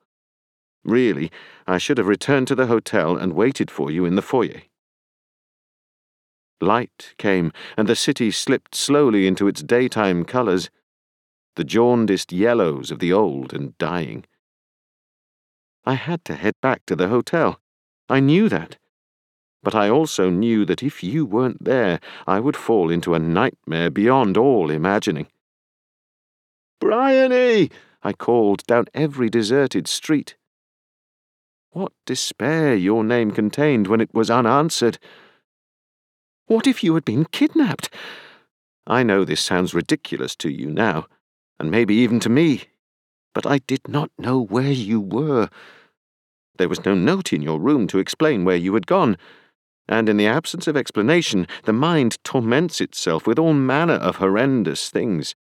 Really, 0.84 1.30
I 1.66 1.78
should 1.78 1.98
have 1.98 2.06
returned 2.06 2.46
to 2.48 2.54
the 2.54 2.66
hotel 2.66 3.16
and 3.16 3.32
waited 3.32 3.70
for 3.70 3.90
you 3.90 4.04
in 4.04 4.16
the 4.16 4.22
foyer. 4.22 4.62
Light 6.60 7.14
came, 7.18 7.52
and 7.76 7.88
the 7.88 7.96
city 7.96 8.30
slipped 8.30 8.74
slowly 8.74 9.26
into 9.26 9.46
its 9.46 9.62
daytime 9.62 10.24
colours, 10.24 10.70
the 11.56 11.64
jaundiced 11.64 12.32
yellows 12.32 12.90
of 12.90 12.98
the 12.98 13.12
old 13.12 13.52
and 13.52 13.76
dying. 13.78 14.24
I 15.84 15.94
had 15.94 16.24
to 16.26 16.34
head 16.34 16.54
back 16.60 16.86
to 16.86 16.96
the 16.96 17.08
hotel. 17.08 17.60
I 18.08 18.20
knew 18.20 18.48
that 18.48 18.78
but 19.64 19.74
I 19.74 19.88
also 19.88 20.28
knew 20.28 20.66
that 20.66 20.82
if 20.82 21.02
you 21.02 21.24
weren't 21.24 21.64
there, 21.64 21.98
I 22.26 22.38
would 22.38 22.56
fall 22.56 22.90
into 22.90 23.14
a 23.14 23.18
nightmare 23.18 23.90
beyond 23.90 24.36
all 24.36 24.70
imagining. 24.70 25.26
Bryony! 26.78 27.70
I 28.02 28.12
called 28.12 28.64
down 28.66 28.84
every 28.92 29.30
deserted 29.30 29.88
street. 29.88 30.36
What 31.70 31.92
despair 32.04 32.74
your 32.74 33.02
name 33.02 33.30
contained 33.30 33.86
when 33.86 34.02
it 34.02 34.12
was 34.12 34.30
unanswered. 34.30 34.98
What 36.46 36.66
if 36.66 36.84
you 36.84 36.94
had 36.94 37.04
been 37.04 37.24
kidnapped? 37.26 37.92
I 38.86 39.02
know 39.02 39.24
this 39.24 39.40
sounds 39.40 39.74
ridiculous 39.74 40.36
to 40.36 40.50
you 40.50 40.70
now, 40.70 41.06
and 41.58 41.70
maybe 41.70 41.94
even 41.94 42.20
to 42.20 42.28
me, 42.28 42.64
but 43.34 43.46
I 43.46 43.58
did 43.58 43.88
not 43.88 44.10
know 44.18 44.40
where 44.40 44.70
you 44.70 45.00
were. 45.00 45.48
There 46.56 46.68
was 46.68 46.84
no 46.84 46.94
note 46.94 47.32
in 47.32 47.42
your 47.42 47.58
room 47.58 47.86
to 47.88 47.98
explain 47.98 48.44
where 48.44 48.56
you 48.56 48.74
had 48.74 48.86
gone 48.86 49.16
and 49.88 50.08
in 50.08 50.16
the 50.16 50.26
absence 50.26 50.66
of 50.66 50.76
explanation, 50.76 51.46
the 51.64 51.72
mind 51.72 52.22
torments 52.24 52.80
itself 52.80 53.26
with 53.26 53.38
all 53.38 53.52
manner 53.52 53.94
of 53.94 54.16
horrendous 54.16 54.88
things. 54.88 55.34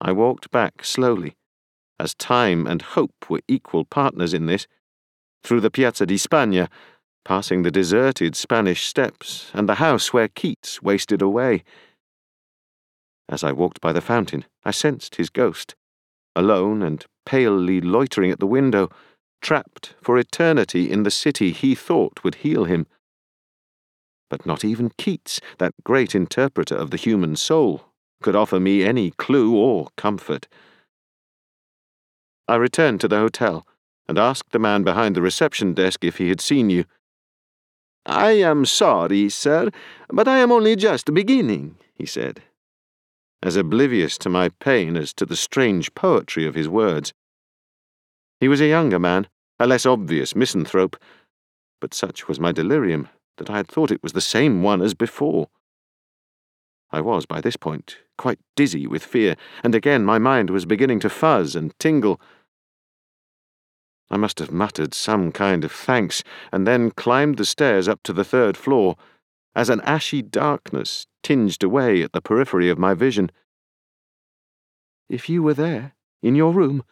I 0.00 0.12
walked 0.12 0.50
back 0.50 0.84
slowly, 0.84 1.36
as 1.98 2.14
time 2.14 2.66
and 2.66 2.82
hope 2.82 3.30
were 3.30 3.40
equal 3.48 3.84
partners 3.84 4.34
in 4.34 4.46
this, 4.46 4.66
through 5.42 5.60
the 5.60 5.70
Piazza 5.70 6.06
di 6.06 6.16
Spagna, 6.16 6.68
passing 7.26 7.62
the 7.62 7.72
deserted 7.72 8.36
Spanish 8.36 8.86
steps 8.86 9.50
and 9.52 9.68
the 9.68 9.74
house 9.74 10.12
where 10.12 10.28
Keats 10.28 10.80
wasted 10.80 11.20
away. 11.20 11.64
As 13.28 13.42
I 13.42 13.50
walked 13.50 13.80
by 13.80 13.92
the 13.92 14.00
fountain, 14.00 14.44
I 14.64 14.70
sensed 14.70 15.16
his 15.16 15.28
ghost, 15.28 15.74
alone 16.36 16.84
and 16.84 17.04
palely 17.24 17.80
loitering 17.80 18.30
at 18.30 18.38
the 18.38 18.46
window 18.46 18.90
trapped 19.42 19.96
for 20.00 20.16
eternity 20.16 20.88
in 20.88 21.02
the 21.02 21.10
city 21.10 21.50
he 21.50 21.74
thought 21.74 22.22
would 22.22 22.36
heal 22.36 22.62
him. 22.62 22.86
But 24.30 24.46
not 24.46 24.64
even 24.64 24.92
Keats, 24.96 25.40
that 25.58 25.74
great 25.82 26.14
interpreter 26.14 26.76
of 26.76 26.92
the 26.92 26.96
human 26.96 27.34
soul, 27.34 27.86
could 28.22 28.36
offer 28.36 28.60
me 28.60 28.84
any 28.84 29.10
clue 29.10 29.52
or 29.52 29.88
comfort. 29.96 30.46
I 32.46 32.54
returned 32.54 33.00
to 33.00 33.08
the 33.08 33.18
hotel 33.18 33.66
and 34.08 34.16
asked 34.16 34.52
the 34.52 34.60
man 34.60 34.84
behind 34.84 35.16
the 35.16 35.22
reception 35.22 35.74
desk 35.74 36.04
if 36.04 36.18
he 36.18 36.28
had 36.28 36.40
seen 36.40 36.70
you. 36.70 36.84
I 38.06 38.32
am 38.32 38.64
sorry, 38.64 39.28
sir, 39.28 39.70
but 40.08 40.28
I 40.28 40.38
am 40.38 40.52
only 40.52 40.76
just 40.76 41.12
beginning, 41.12 41.76
he 41.92 42.06
said, 42.06 42.42
as 43.42 43.56
oblivious 43.56 44.16
to 44.18 44.28
my 44.28 44.48
pain 44.48 44.96
as 44.96 45.12
to 45.14 45.26
the 45.26 45.34
strange 45.34 45.92
poetry 45.94 46.46
of 46.46 46.54
his 46.54 46.68
words. 46.68 47.12
He 48.38 48.46
was 48.46 48.60
a 48.60 48.68
younger 48.68 49.00
man, 49.00 49.26
a 49.58 49.66
less 49.66 49.84
obvious 49.84 50.36
misanthrope, 50.36 50.96
but 51.80 51.94
such 51.94 52.28
was 52.28 52.38
my 52.38 52.52
delirium 52.52 53.08
that 53.38 53.50
I 53.50 53.56
had 53.56 53.66
thought 53.66 53.90
it 53.90 54.02
was 54.04 54.12
the 54.12 54.20
same 54.20 54.62
one 54.62 54.82
as 54.82 54.94
before. 54.94 55.48
I 56.92 57.00
was, 57.00 57.26
by 57.26 57.40
this 57.40 57.56
point, 57.56 57.98
quite 58.16 58.38
dizzy 58.54 58.86
with 58.86 59.04
fear, 59.04 59.34
and 59.64 59.74
again 59.74 60.04
my 60.04 60.18
mind 60.18 60.50
was 60.50 60.64
beginning 60.64 61.00
to 61.00 61.10
fuzz 61.10 61.56
and 61.56 61.76
tingle. 61.80 62.20
I 64.10 64.16
must 64.16 64.38
have 64.38 64.52
muttered 64.52 64.94
some 64.94 65.32
kind 65.32 65.64
of 65.64 65.72
thanks, 65.72 66.22
and 66.52 66.66
then 66.66 66.90
climbed 66.92 67.38
the 67.38 67.44
stairs 67.44 67.88
up 67.88 68.02
to 68.04 68.12
the 68.12 68.24
third 68.24 68.56
floor, 68.56 68.96
as 69.54 69.68
an 69.68 69.80
ashy 69.80 70.22
darkness 70.22 71.06
tinged 71.22 71.62
away 71.62 72.02
at 72.02 72.12
the 72.12 72.20
periphery 72.20 72.70
of 72.70 72.78
my 72.78 72.94
vision. 72.94 73.30
If 75.08 75.28
you 75.28 75.42
were 75.42 75.54
there, 75.54 75.94
in 76.22 76.34
your 76.34 76.52
room, 76.52 76.84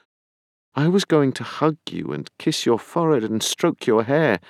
I 0.74 0.88
was 0.88 1.04
going 1.04 1.32
to 1.34 1.44
hug 1.44 1.76
you 1.88 2.12
and 2.12 2.30
kiss 2.38 2.66
your 2.66 2.78
forehead 2.78 3.22
and 3.22 3.42
stroke 3.42 3.86
your 3.86 4.04
hair. 4.04 4.40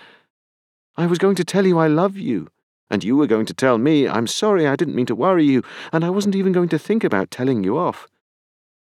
I 0.97 1.07
was 1.07 1.19
going 1.19 1.35
to 1.37 1.45
tell 1.45 1.67
you 1.67 1.79
I 1.79 1.89
love 1.89 2.17
you, 2.17 2.49
and 2.89 3.05
you 3.05 3.17
were 3.17 3.27
going 3.27 3.47
to 3.47 3.55
tell 3.55 3.77
me, 3.77 4.09
I'm 4.09 4.27
sorry 4.27 4.67
I 4.67 4.77
didn't 4.77 4.95
mean 4.95 5.07
to 5.07 5.15
worry 5.15 5.45
you, 5.45 5.63
and 5.93 6.05
I 6.05 6.11
wasn't 6.11 6.37
even 6.37 6.53
going 6.53 6.69
to 6.71 6.79
think 6.79 7.05
about 7.05 7.31
telling 7.31 7.63
you 7.63 7.77
off. 7.77 8.07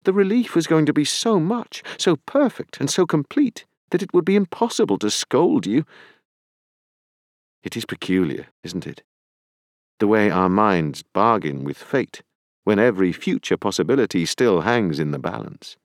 The 0.03 0.13
relief 0.13 0.55
was 0.55 0.65
going 0.65 0.87
to 0.87 0.93
be 0.93 1.05
so 1.05 1.39
much, 1.39 1.83
so 1.97 2.15
perfect, 2.15 2.79
and 2.79 2.89
so 2.89 3.05
complete, 3.05 3.65
that 3.91 4.01
it 4.01 4.13
would 4.13 4.25
be 4.25 4.35
impossible 4.35 4.97
to 4.97 5.11
scold 5.11 5.67
you. 5.67 5.85
It 7.63 7.77
is 7.77 7.85
peculiar, 7.85 8.47
isn't 8.63 8.87
it? 8.87 9.03
The 9.99 10.07
way 10.07 10.31
our 10.31 10.49
minds 10.49 11.03
bargain 11.03 11.63
with 11.63 11.77
fate, 11.77 12.23
when 12.63 12.79
every 12.79 13.11
future 13.11 13.57
possibility 13.57 14.25
still 14.25 14.61
hangs 14.61 14.97
in 14.97 15.11
the 15.11 15.19
balance. 15.19 15.77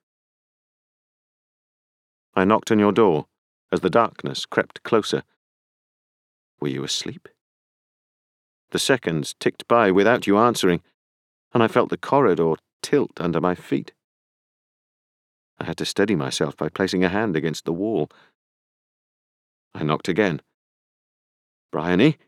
I 2.35 2.45
knocked 2.45 2.71
on 2.71 2.79
your 2.79 2.93
door 2.93 3.27
as 3.71 3.81
the 3.81 3.91
darkness 3.91 4.47
crept 4.47 4.83
closer. 4.83 5.23
Were 6.61 6.69
you 6.69 6.85
asleep? 6.85 7.29
The 8.71 8.79
seconds 8.79 9.35
ticked 9.39 9.69
by 9.69 9.91
without 9.91 10.27
you 10.27 10.39
answering, 10.39 10.83
and 11.53 11.63
I 11.63 11.69
felt 11.69 11.91
the 11.91 11.99
corridor 11.99 12.55
tilt 12.83 13.21
under 13.21 13.41
my 13.41 13.55
feet. 13.55 13.93
I 15.59 15.65
had 15.65 15.77
to 15.79 15.85
steady 15.85 16.15
myself 16.15 16.57
by 16.57 16.69
placing 16.69 17.05
a 17.05 17.09
hand 17.09 17.37
against 17.37 17.65
the 17.65 17.73
wall. 17.73 18.11
I 19.75 19.83
knocked 19.83 20.09
again. 20.09 20.41
Bryony, 21.73 22.19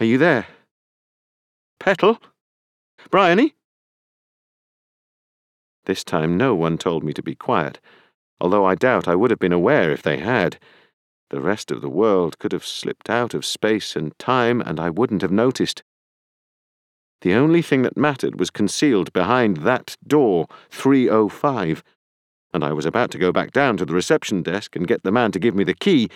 are 0.00 0.06
you 0.06 0.18
there? 0.18 0.46
Petal? 1.80 2.20
Bryony? 3.10 3.54
This 5.84 6.04
time 6.04 6.36
no 6.36 6.54
one 6.54 6.78
told 6.78 7.02
me 7.04 7.12
to 7.14 7.22
be 7.22 7.34
quiet 7.34 7.80
although 8.40 8.64
I 8.64 8.74
doubt 8.74 9.08
I 9.08 9.14
would 9.14 9.30
have 9.30 9.38
been 9.38 9.52
aware 9.52 9.90
if 9.90 10.02
they 10.02 10.18
had. 10.18 10.58
The 11.30 11.40
rest 11.40 11.70
of 11.70 11.80
the 11.80 11.88
world 11.88 12.38
could 12.38 12.52
have 12.52 12.64
slipped 12.64 13.10
out 13.10 13.34
of 13.34 13.44
space 13.44 13.96
and 13.96 14.18
time, 14.18 14.60
and 14.60 14.80
I 14.80 14.90
wouldn't 14.90 15.22
have 15.22 15.32
noticed. 15.32 15.82
The 17.20 17.34
only 17.34 17.62
thing 17.62 17.82
that 17.82 17.96
mattered 17.96 18.38
was 18.38 18.50
concealed 18.50 19.12
behind 19.12 19.58
that 19.58 19.96
door, 20.06 20.46
305, 20.70 21.82
and 22.58 22.64
I 22.64 22.72
was 22.72 22.86
about 22.86 23.12
to 23.12 23.18
go 23.18 23.30
back 23.30 23.52
down 23.52 23.76
to 23.76 23.84
the 23.84 23.94
reception 23.94 24.42
desk 24.42 24.74
and 24.74 24.88
get 24.88 25.04
the 25.04 25.12
man 25.12 25.30
to 25.30 25.38
give 25.38 25.54
me 25.54 25.62
the 25.62 25.74
key 25.74 26.08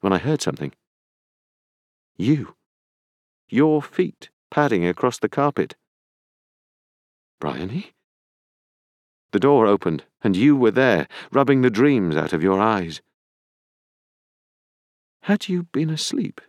when 0.00 0.10
I 0.10 0.16
heard 0.16 0.40
something. 0.40 0.72
You. 2.16 2.54
Your 3.50 3.82
feet 3.82 4.30
padding 4.50 4.86
across 4.86 5.18
the 5.18 5.28
carpet. 5.28 5.76
Bryony? 7.40 7.92
The 9.32 9.38
door 9.38 9.66
opened, 9.66 10.04
and 10.22 10.34
you 10.34 10.56
were 10.56 10.70
there, 10.70 11.06
rubbing 11.30 11.60
the 11.60 11.68
dreams 11.68 12.16
out 12.16 12.32
of 12.32 12.42
your 12.42 12.58
eyes. 12.58 13.02
Had 15.24 15.50
you 15.50 15.64
been 15.64 15.90
asleep? 15.90 16.40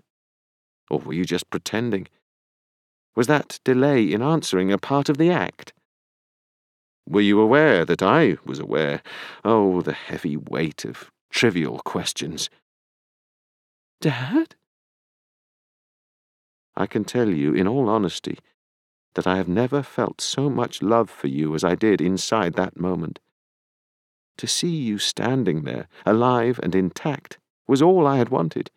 Or 0.90 1.00
were 1.00 1.14
you 1.14 1.26
just 1.26 1.50
pretending? 1.50 2.08
Was 3.14 3.28
that 3.28 3.60
delay 3.66 4.06
in 4.06 4.22
answering 4.22 4.72
a 4.72 4.78
part 4.78 5.10
of 5.10 5.18
the 5.18 5.32
act? 5.32 5.74
Were 7.12 7.20
you 7.20 7.42
aware 7.42 7.84
that 7.84 8.02
I 8.02 8.38
was 8.46 8.60
aware? 8.60 9.02
Oh, 9.44 9.82
the 9.82 9.92
heavy 9.92 10.38
weight 10.38 10.86
of 10.86 11.12
trivial 11.30 11.80
questions. 11.80 12.50
Dad? 14.00 14.56
I 16.74 16.86
can 16.86 17.04
tell 17.04 17.28
you, 17.28 17.54
in 17.54 17.68
all 17.68 17.90
honesty, 17.90 18.40
that 19.16 19.28
I 19.28 19.36
have 19.36 19.50
never 19.50 19.84
felt 19.84 20.22
so 20.22 20.50
much 20.50 20.82
love 20.82 21.10
for 21.10 21.28
you 21.28 21.54
as 21.54 21.66
I 21.66 21.76
did 21.76 22.00
inside 22.00 22.54
that 22.54 22.80
moment. 22.80 23.20
To 24.38 24.48
see 24.48 24.74
you 24.74 24.98
standing 24.98 25.64
there, 25.64 25.90
alive 26.06 26.62
and 26.64 26.74
intact, 26.74 27.38
was 27.68 27.82
all 27.82 28.08
I 28.08 28.20
had 28.20 28.30
wanted. 28.30 28.72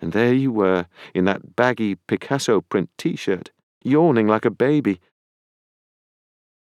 And 0.00 0.12
there 0.12 0.32
you 0.32 0.50
were, 0.50 0.86
in 1.14 1.26
that 1.26 1.54
baggy 1.54 1.96
Picasso 1.96 2.62
print 2.62 2.88
t 2.96 3.14
shirt, 3.14 3.50
yawning 3.84 4.26
like 4.26 4.46
a 4.46 4.50
baby. 4.50 5.02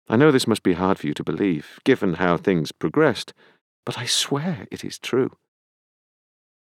I 0.09 0.17
know 0.17 0.31
this 0.31 0.47
must 0.47 0.63
be 0.63 0.73
hard 0.73 0.99
for 0.99 1.07
you 1.07 1.15
to 1.15 1.25
believe, 1.25 1.79
given 1.85 2.15
how 2.15 2.37
things 2.37 2.73
progressed, 2.73 3.35
but 3.85 3.99
I 3.99 4.07
swear 4.07 4.67
it 4.71 4.85
is 4.85 4.99
true. 4.99 5.33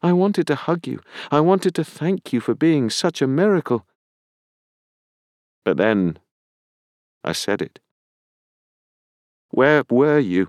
I 0.02 0.12
wanted 0.12 0.46
to 0.48 0.54
hug 0.54 0.86
you. 0.86 1.00
I 1.30 1.40
wanted 1.40 1.74
to 1.76 1.84
thank 1.84 2.32
you 2.32 2.40
for 2.40 2.54
being 2.54 2.90
such 2.90 3.20
a 3.20 3.26
miracle. 3.26 3.86
But 5.64 5.76
then 5.76 6.18
I 7.24 7.32
said 7.32 7.62
it. 7.62 7.80
Where 9.50 9.82
were 9.90 10.18
you? 10.18 10.48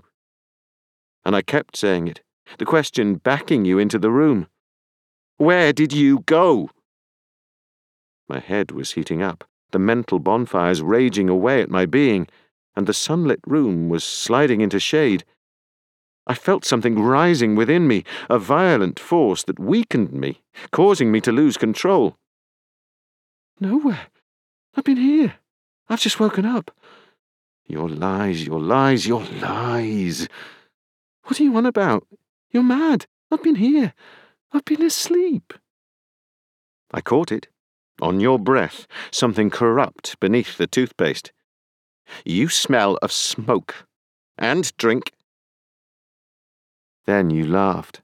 And 1.24 1.34
I 1.34 1.42
kept 1.42 1.76
saying 1.76 2.06
it, 2.06 2.20
the 2.58 2.64
question 2.64 3.14
backing 3.16 3.64
you 3.64 3.78
into 3.78 3.98
the 3.98 4.10
room. 4.10 4.46
Where 5.38 5.72
did 5.72 5.92
you 5.92 6.20
go? 6.26 6.70
My 8.28 8.38
head 8.38 8.70
was 8.70 8.92
heating 8.92 9.22
up, 9.22 9.44
the 9.72 9.78
mental 9.78 10.18
bonfires 10.18 10.82
raging 10.82 11.28
away 11.28 11.62
at 11.62 11.70
my 11.70 11.86
being, 11.86 12.28
and 12.76 12.86
the 12.86 12.94
sunlit 12.94 13.40
room 13.46 13.88
was 13.88 14.04
sliding 14.04 14.60
into 14.60 14.80
shade. 14.80 15.24
I 16.26 16.34
felt 16.34 16.64
something 16.64 16.98
rising 16.98 17.56
within 17.56 17.88
me, 17.88 18.04
a 18.28 18.38
violent 18.38 19.00
force 19.00 19.42
that 19.44 19.58
weakened 19.58 20.12
me, 20.12 20.42
causing 20.70 21.10
me 21.10 21.20
to 21.22 21.32
lose 21.32 21.56
control. 21.56 22.16
Nowhere. 23.58 24.06
I've 24.74 24.84
been 24.84 24.96
here. 24.96 25.34
I've 25.88 26.00
just 26.00 26.20
woken 26.20 26.46
up. 26.46 26.70
Your 27.66 27.88
lies, 27.88 28.46
your 28.46 28.60
lies, 28.60 29.06
your 29.06 29.24
lies. 29.24 30.28
What 31.24 31.40
are 31.40 31.44
you 31.44 31.56
on 31.56 31.66
about? 31.66 32.06
You're 32.50 32.62
mad. 32.62 33.06
I've 33.30 33.42
been 33.42 33.56
here. 33.56 33.94
I've 34.52 34.64
been 34.64 34.82
asleep. 34.82 35.52
I 36.92 37.00
caught 37.00 37.30
it. 37.30 37.48
On 38.00 38.18
your 38.18 38.38
breath, 38.38 38.86
something 39.10 39.50
corrupt 39.50 40.18
beneath 40.20 40.56
the 40.56 40.66
toothpaste. 40.66 41.32
You 42.24 42.48
smell 42.48 42.96
of 43.02 43.12
smoke. 43.12 43.86
And 44.38 44.74
drink. 44.76 45.12
Then 47.06 47.30
you 47.30 47.46
laughed. 47.46 48.00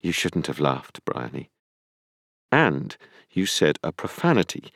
You 0.00 0.12
shouldn't 0.12 0.46
have 0.46 0.60
laughed, 0.60 1.04
Bryony. 1.04 1.50
And 2.50 2.96
you 3.30 3.46
said 3.46 3.78
a 3.82 3.92
profanity, 3.92 4.72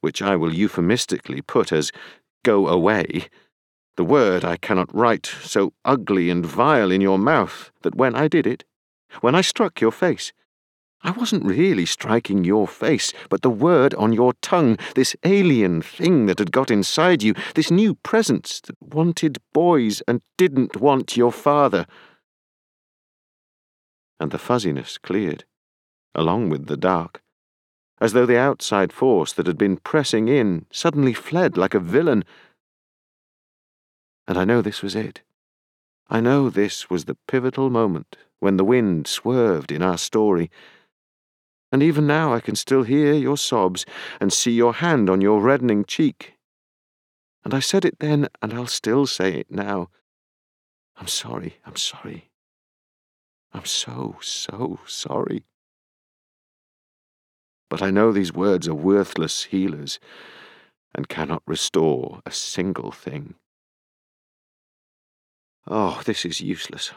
which 0.00 0.22
I 0.22 0.36
will 0.36 0.54
euphemistically 0.54 1.42
put 1.42 1.72
as 1.72 1.92
go 2.44 2.68
away, 2.68 3.28
the 3.96 4.04
word 4.04 4.44
I 4.44 4.56
cannot 4.56 4.94
write, 4.94 5.26
so 5.26 5.72
ugly 5.84 6.30
and 6.30 6.46
vile 6.46 6.90
in 6.90 7.00
your 7.00 7.18
mouth 7.18 7.70
that 7.82 7.96
when 7.96 8.14
I 8.14 8.28
did 8.28 8.46
it, 8.46 8.64
when 9.20 9.34
I 9.34 9.40
struck 9.40 9.80
your 9.80 9.92
face, 9.92 10.32
I 11.02 11.12
wasn't 11.12 11.46
really 11.46 11.86
striking 11.86 12.44
your 12.44 12.68
face, 12.68 13.12
but 13.30 13.40
the 13.40 13.48
word 13.48 13.94
on 13.94 14.12
your 14.12 14.34
tongue, 14.42 14.76
this 14.94 15.16
alien 15.24 15.80
thing 15.80 16.26
that 16.26 16.38
had 16.38 16.52
got 16.52 16.70
inside 16.70 17.22
you, 17.22 17.34
this 17.54 17.70
new 17.70 17.94
presence 17.94 18.60
that 18.66 18.76
wanted 18.82 19.38
boys 19.54 20.02
and 20.06 20.20
didn't 20.36 20.76
want 20.76 21.16
your 21.16 21.32
father. 21.32 21.86
And 24.18 24.30
the 24.30 24.38
fuzziness 24.38 24.98
cleared, 24.98 25.44
along 26.14 26.50
with 26.50 26.66
the 26.66 26.76
dark, 26.76 27.22
as 27.98 28.12
though 28.12 28.26
the 28.26 28.38
outside 28.38 28.92
force 28.92 29.32
that 29.32 29.46
had 29.46 29.56
been 29.56 29.78
pressing 29.78 30.28
in 30.28 30.66
suddenly 30.70 31.14
fled 31.14 31.56
like 31.56 31.72
a 31.72 31.80
villain. 31.80 32.24
And 34.28 34.36
I 34.36 34.44
know 34.44 34.60
this 34.60 34.82
was 34.82 34.94
it. 34.94 35.22
I 36.10 36.20
know 36.20 36.50
this 36.50 36.90
was 36.90 37.06
the 37.06 37.16
pivotal 37.26 37.70
moment 37.70 38.18
when 38.38 38.58
the 38.58 38.64
wind 38.64 39.06
swerved 39.06 39.72
in 39.72 39.80
our 39.80 39.96
story 39.96 40.50
and 41.72 41.82
even 41.82 42.06
now 42.06 42.34
I 42.34 42.40
can 42.40 42.56
still 42.56 42.82
hear 42.82 43.12
your 43.14 43.36
sobs 43.36 43.86
and 44.20 44.32
see 44.32 44.52
your 44.52 44.74
hand 44.74 45.08
on 45.08 45.20
your 45.20 45.40
reddening 45.40 45.84
cheek. 45.84 46.34
And 47.44 47.54
I 47.54 47.60
said 47.60 47.84
it 47.84 47.98
then, 48.00 48.28
and 48.42 48.52
I'll 48.52 48.66
still 48.66 49.06
say 49.06 49.34
it 49.34 49.50
now. 49.50 49.88
I'm 50.96 51.06
sorry, 51.06 51.56
I'm 51.64 51.76
sorry. 51.76 52.30
I'm 53.52 53.64
so, 53.64 54.16
so 54.20 54.80
sorry. 54.86 55.44
But 57.68 57.82
I 57.82 57.90
know 57.90 58.12
these 58.12 58.34
words 58.34 58.68
are 58.68 58.74
worthless 58.74 59.44
healers 59.44 59.98
and 60.94 61.08
cannot 61.08 61.42
restore 61.46 62.20
a 62.26 62.32
single 62.32 62.90
thing. 62.90 63.34
Oh, 65.66 66.02
this 66.04 66.24
is 66.24 66.40
useless. 66.40 66.90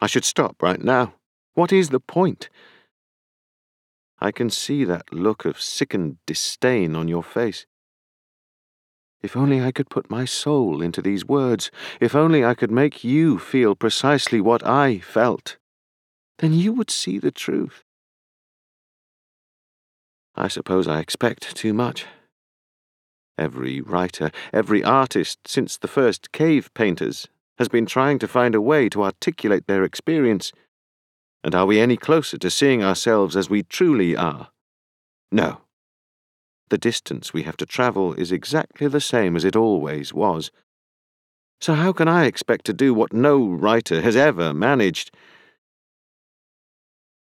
I 0.00 0.06
should 0.06 0.24
stop 0.24 0.62
right 0.62 0.82
now. 0.82 1.14
What 1.54 1.72
is 1.72 1.88
the 1.88 2.00
point? 2.00 2.48
I 4.20 4.32
can 4.32 4.50
see 4.50 4.84
that 4.84 5.12
look 5.12 5.44
of 5.44 5.60
sickened 5.60 6.18
disdain 6.26 6.94
on 6.94 7.08
your 7.08 7.22
face. 7.22 7.66
If 9.22 9.36
only 9.36 9.60
I 9.60 9.70
could 9.70 9.90
put 9.90 10.10
my 10.10 10.24
soul 10.24 10.80
into 10.80 11.02
these 11.02 11.24
words, 11.24 11.70
if 12.00 12.14
only 12.14 12.44
I 12.44 12.54
could 12.54 12.70
make 12.70 13.04
you 13.04 13.38
feel 13.38 13.74
precisely 13.74 14.40
what 14.40 14.66
I 14.66 14.98
felt, 14.98 15.56
then 16.38 16.52
you 16.54 16.72
would 16.72 16.90
see 16.90 17.18
the 17.18 17.30
truth. 17.30 17.84
I 20.34 20.48
suppose 20.48 20.88
I 20.88 21.00
expect 21.00 21.54
too 21.54 21.74
much. 21.74 22.06
Every 23.36 23.80
writer, 23.80 24.30
every 24.52 24.82
artist 24.82 25.40
since 25.46 25.76
the 25.76 25.88
first 25.88 26.32
cave 26.32 26.72
painters 26.74 27.26
has 27.58 27.68
been 27.68 27.86
trying 27.86 28.18
to 28.20 28.28
find 28.28 28.54
a 28.54 28.60
way 28.60 28.88
to 28.88 29.02
articulate 29.02 29.66
their 29.66 29.84
experience 29.84 30.52
and 31.42 31.54
are 31.54 31.66
we 31.66 31.80
any 31.80 31.96
closer 31.96 32.38
to 32.38 32.50
seeing 32.50 32.82
ourselves 32.82 33.36
as 33.36 33.48
we 33.48 33.62
truly 33.62 34.16
are? 34.16 34.50
No. 35.32 35.62
The 36.68 36.78
distance 36.78 37.32
we 37.32 37.42
have 37.44 37.56
to 37.58 37.66
travel 37.66 38.14
is 38.14 38.30
exactly 38.30 38.86
the 38.86 39.00
same 39.00 39.36
as 39.36 39.44
it 39.44 39.56
always 39.56 40.12
was. 40.12 40.50
So 41.60 41.74
how 41.74 41.92
can 41.92 42.08
I 42.08 42.24
expect 42.24 42.64
to 42.66 42.72
do 42.72 42.94
what 42.94 43.12
no 43.12 43.44
writer 43.44 44.00
has 44.00 44.16
ever 44.16 44.54
managed? 44.54 45.10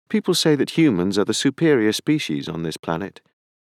People 0.09 0.35
say 0.35 0.55
that 0.55 0.71
humans 0.71 1.19
are 1.19 1.25
the 1.25 1.35
superior 1.35 1.93
species 1.93 2.49
on 2.49 2.63
this 2.63 2.77
planet, 2.77 3.21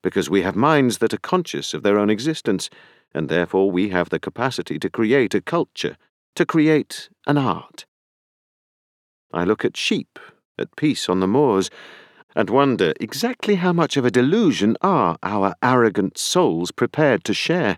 because 0.01 0.30
we 0.30 0.43
have 0.43 0.56
minds 0.56 0.99
that 0.99 1.13
are 1.13 1.17
conscious 1.17 1.73
of 1.73 1.84
their 1.84 1.97
own 1.97 2.10
existence, 2.10 2.69
and 3.13 3.27
therefore 3.27 3.69
we 3.69 3.89
have 3.89 4.10
the 4.10 4.19
capacity 4.19 4.80
to 4.80 4.89
create 4.89 5.34
a 5.34 5.41
culture, 5.41 5.97
to 6.36 6.45
create 6.45 7.10
an 7.27 7.38
art. 7.38 7.86
I 9.34 9.44
look 9.44 9.63
at 9.65 9.78
sheep 9.78 10.20
at 10.58 10.76
peace 10.76 11.10
on 11.10 11.20
the 11.20 11.28
moors 11.28 11.70
and 12.36 12.50
wonder 12.50 12.94
exactly 13.00 13.56
how 13.56 13.74
much 13.74 13.98
of 13.98 14.06
a 14.06 14.12
delusion 14.12 14.78
are 14.82 15.17
our 15.24 15.54
arrogant 15.62 16.17
souls 16.17 16.72
prepared 16.72 17.24
to 17.26 17.34
share. 17.34 17.78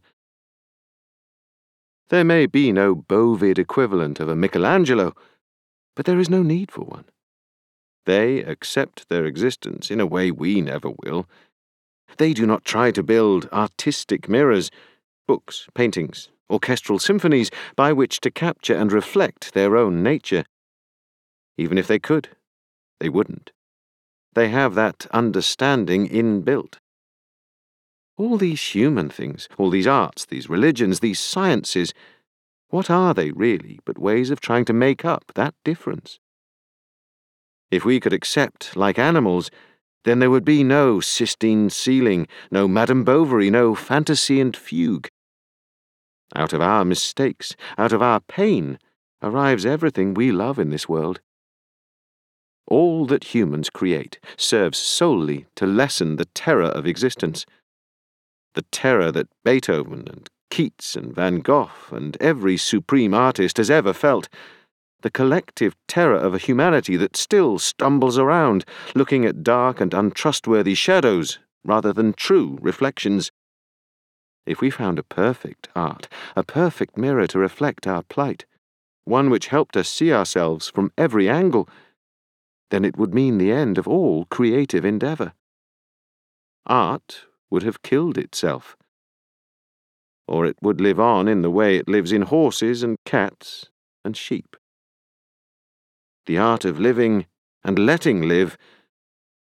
There 2.09 2.23
may 2.23 2.45
be 2.45 2.71
no 2.71 2.93
bovid 2.93 3.57
equivalent 3.57 4.19
of 4.19 4.29
a 4.29 4.35
Michelangelo, 4.35 5.13
but 5.95 6.05
there 6.05 6.19
is 6.19 6.29
no 6.29 6.43
need 6.43 6.71
for 6.71 6.81
one. 6.81 7.05
They 8.05 8.43
accept 8.43 9.09
their 9.09 9.25
existence 9.25 9.89
in 9.89 9.99
a 9.99 10.05
way 10.05 10.29
we 10.29 10.61
never 10.61 10.91
will. 11.03 11.27
They 12.17 12.33
do 12.33 12.45
not 12.45 12.65
try 12.65 12.91
to 12.91 13.01
build 13.01 13.49
artistic 13.51 14.29
mirrors, 14.29 14.69
books, 15.27 15.67
paintings, 15.73 16.29
orchestral 16.49 16.99
symphonies 16.99 17.49
by 17.75 17.93
which 17.93 18.19
to 18.21 18.29
capture 18.29 18.75
and 18.75 18.91
reflect 18.91 19.53
their 19.53 19.77
own 19.77 20.03
nature. 20.03 20.43
Even 21.57 21.77
if 21.77 21.87
they 21.87 21.99
could, 21.99 22.29
they 22.99 23.09
wouldn't. 23.09 23.51
They 24.33 24.49
have 24.49 24.75
that 24.75 25.05
understanding 25.11 26.07
inbuilt. 26.09 26.77
All 28.17 28.37
these 28.37 28.61
human 28.61 29.09
things, 29.09 29.47
all 29.57 29.69
these 29.69 29.87
arts, 29.87 30.25
these 30.25 30.49
religions, 30.49 30.99
these 30.99 31.19
sciences, 31.19 31.93
what 32.69 32.89
are 32.89 33.13
they 33.13 33.31
really 33.31 33.79
but 33.85 33.99
ways 33.99 34.29
of 34.29 34.39
trying 34.39 34.65
to 34.65 34.73
make 34.73 35.05
up 35.05 35.31
that 35.35 35.53
difference? 35.63 36.19
If 37.69 37.85
we 37.85 37.99
could 37.99 38.13
accept 38.13 38.75
like 38.75 38.97
animals, 38.99 39.51
then 40.05 40.19
there 40.19 40.29
would 40.29 40.45
be 40.45 40.63
no 40.63 40.99
Sistine 40.99 41.69
ceiling, 41.69 42.27
no 42.51 42.67
Madame 42.67 43.03
Bovary, 43.03 43.49
no 43.49 43.73
fantasy 43.73 44.39
and 44.39 44.55
fugue. 44.55 45.07
Out 46.35 46.53
of 46.53 46.61
our 46.61 46.83
mistakes, 46.83 47.55
out 47.77 47.93
of 47.93 48.01
our 48.01 48.19
pain, 48.19 48.79
arrives 49.21 49.65
everything 49.65 50.13
we 50.13 50.31
love 50.31 50.59
in 50.59 50.69
this 50.69 50.89
world. 50.89 51.21
All 52.67 53.05
that 53.07 53.35
humans 53.35 53.69
create 53.69 54.19
serves 54.37 54.77
solely 54.77 55.45
to 55.55 55.65
lessen 55.65 56.15
the 56.15 56.25
terror 56.25 56.69
of 56.69 56.85
existence. 56.85 57.45
The 58.55 58.63
terror 58.71 59.11
that 59.11 59.27
Beethoven 59.43 60.07
and 60.07 60.29
Keats 60.49 60.95
and 60.95 61.13
Van 61.15 61.39
Gogh 61.39 61.71
and 61.91 62.15
every 62.21 62.57
supreme 62.57 63.13
artist 63.13 63.57
has 63.57 63.71
ever 63.71 63.93
felt. 63.93 64.29
The 65.01 65.09
collective 65.09 65.75
terror 65.87 66.17
of 66.17 66.33
a 66.33 66.37
humanity 66.37 66.95
that 66.97 67.17
still 67.17 67.59
stumbles 67.59 68.17
around, 68.17 68.63
looking 68.95 69.25
at 69.25 69.43
dark 69.43 69.81
and 69.81 69.93
untrustworthy 69.93 70.75
shadows 70.75 71.39
rather 71.65 71.91
than 71.91 72.13
true 72.13 72.57
reflections. 72.61 73.31
If 74.45 74.61
we 74.61 74.69
found 74.69 74.99
a 74.99 75.03
perfect 75.03 75.69
art, 75.75 76.07
a 76.35 76.43
perfect 76.43 76.97
mirror 76.97 77.27
to 77.27 77.39
reflect 77.39 77.87
our 77.87 78.03
plight, 78.03 78.45
one 79.05 79.29
which 79.29 79.47
helped 79.47 79.75
us 79.75 79.89
see 79.89 80.13
ourselves 80.13 80.69
from 80.69 80.91
every 80.97 81.29
angle, 81.29 81.67
then 82.73 82.83
it 82.83 82.97
would 82.97 83.13
mean 83.13 83.37
the 83.37 83.51
end 83.51 83.77
of 83.77 83.87
all 83.87 84.25
creative 84.31 84.83
endeavour. 84.83 85.33
Art 86.65 87.27
would 87.51 87.61
have 87.61 87.83
killed 87.83 88.17
itself. 88.17 88.75
Or 90.27 90.47
it 90.47 90.57
would 90.59 90.81
live 90.81 90.99
on 90.99 91.27
in 91.27 91.43
the 91.43 91.51
way 91.51 91.77
it 91.77 91.87
lives 91.87 92.11
in 92.11 92.23
horses 92.23 92.81
and 92.81 92.97
cats 93.05 93.69
and 94.03 94.17
sheep. 94.17 94.55
The 96.25 96.39
art 96.39 96.65
of 96.65 96.79
living 96.79 97.27
and 97.63 97.77
letting 97.77 98.27
live 98.27 98.57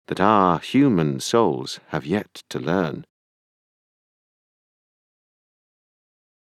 that 0.07 0.19
our 0.19 0.57
human 0.57 1.19
souls 1.19 1.79
have 1.89 2.07
yet 2.07 2.41
to 2.49 2.57
learn. 2.57 3.05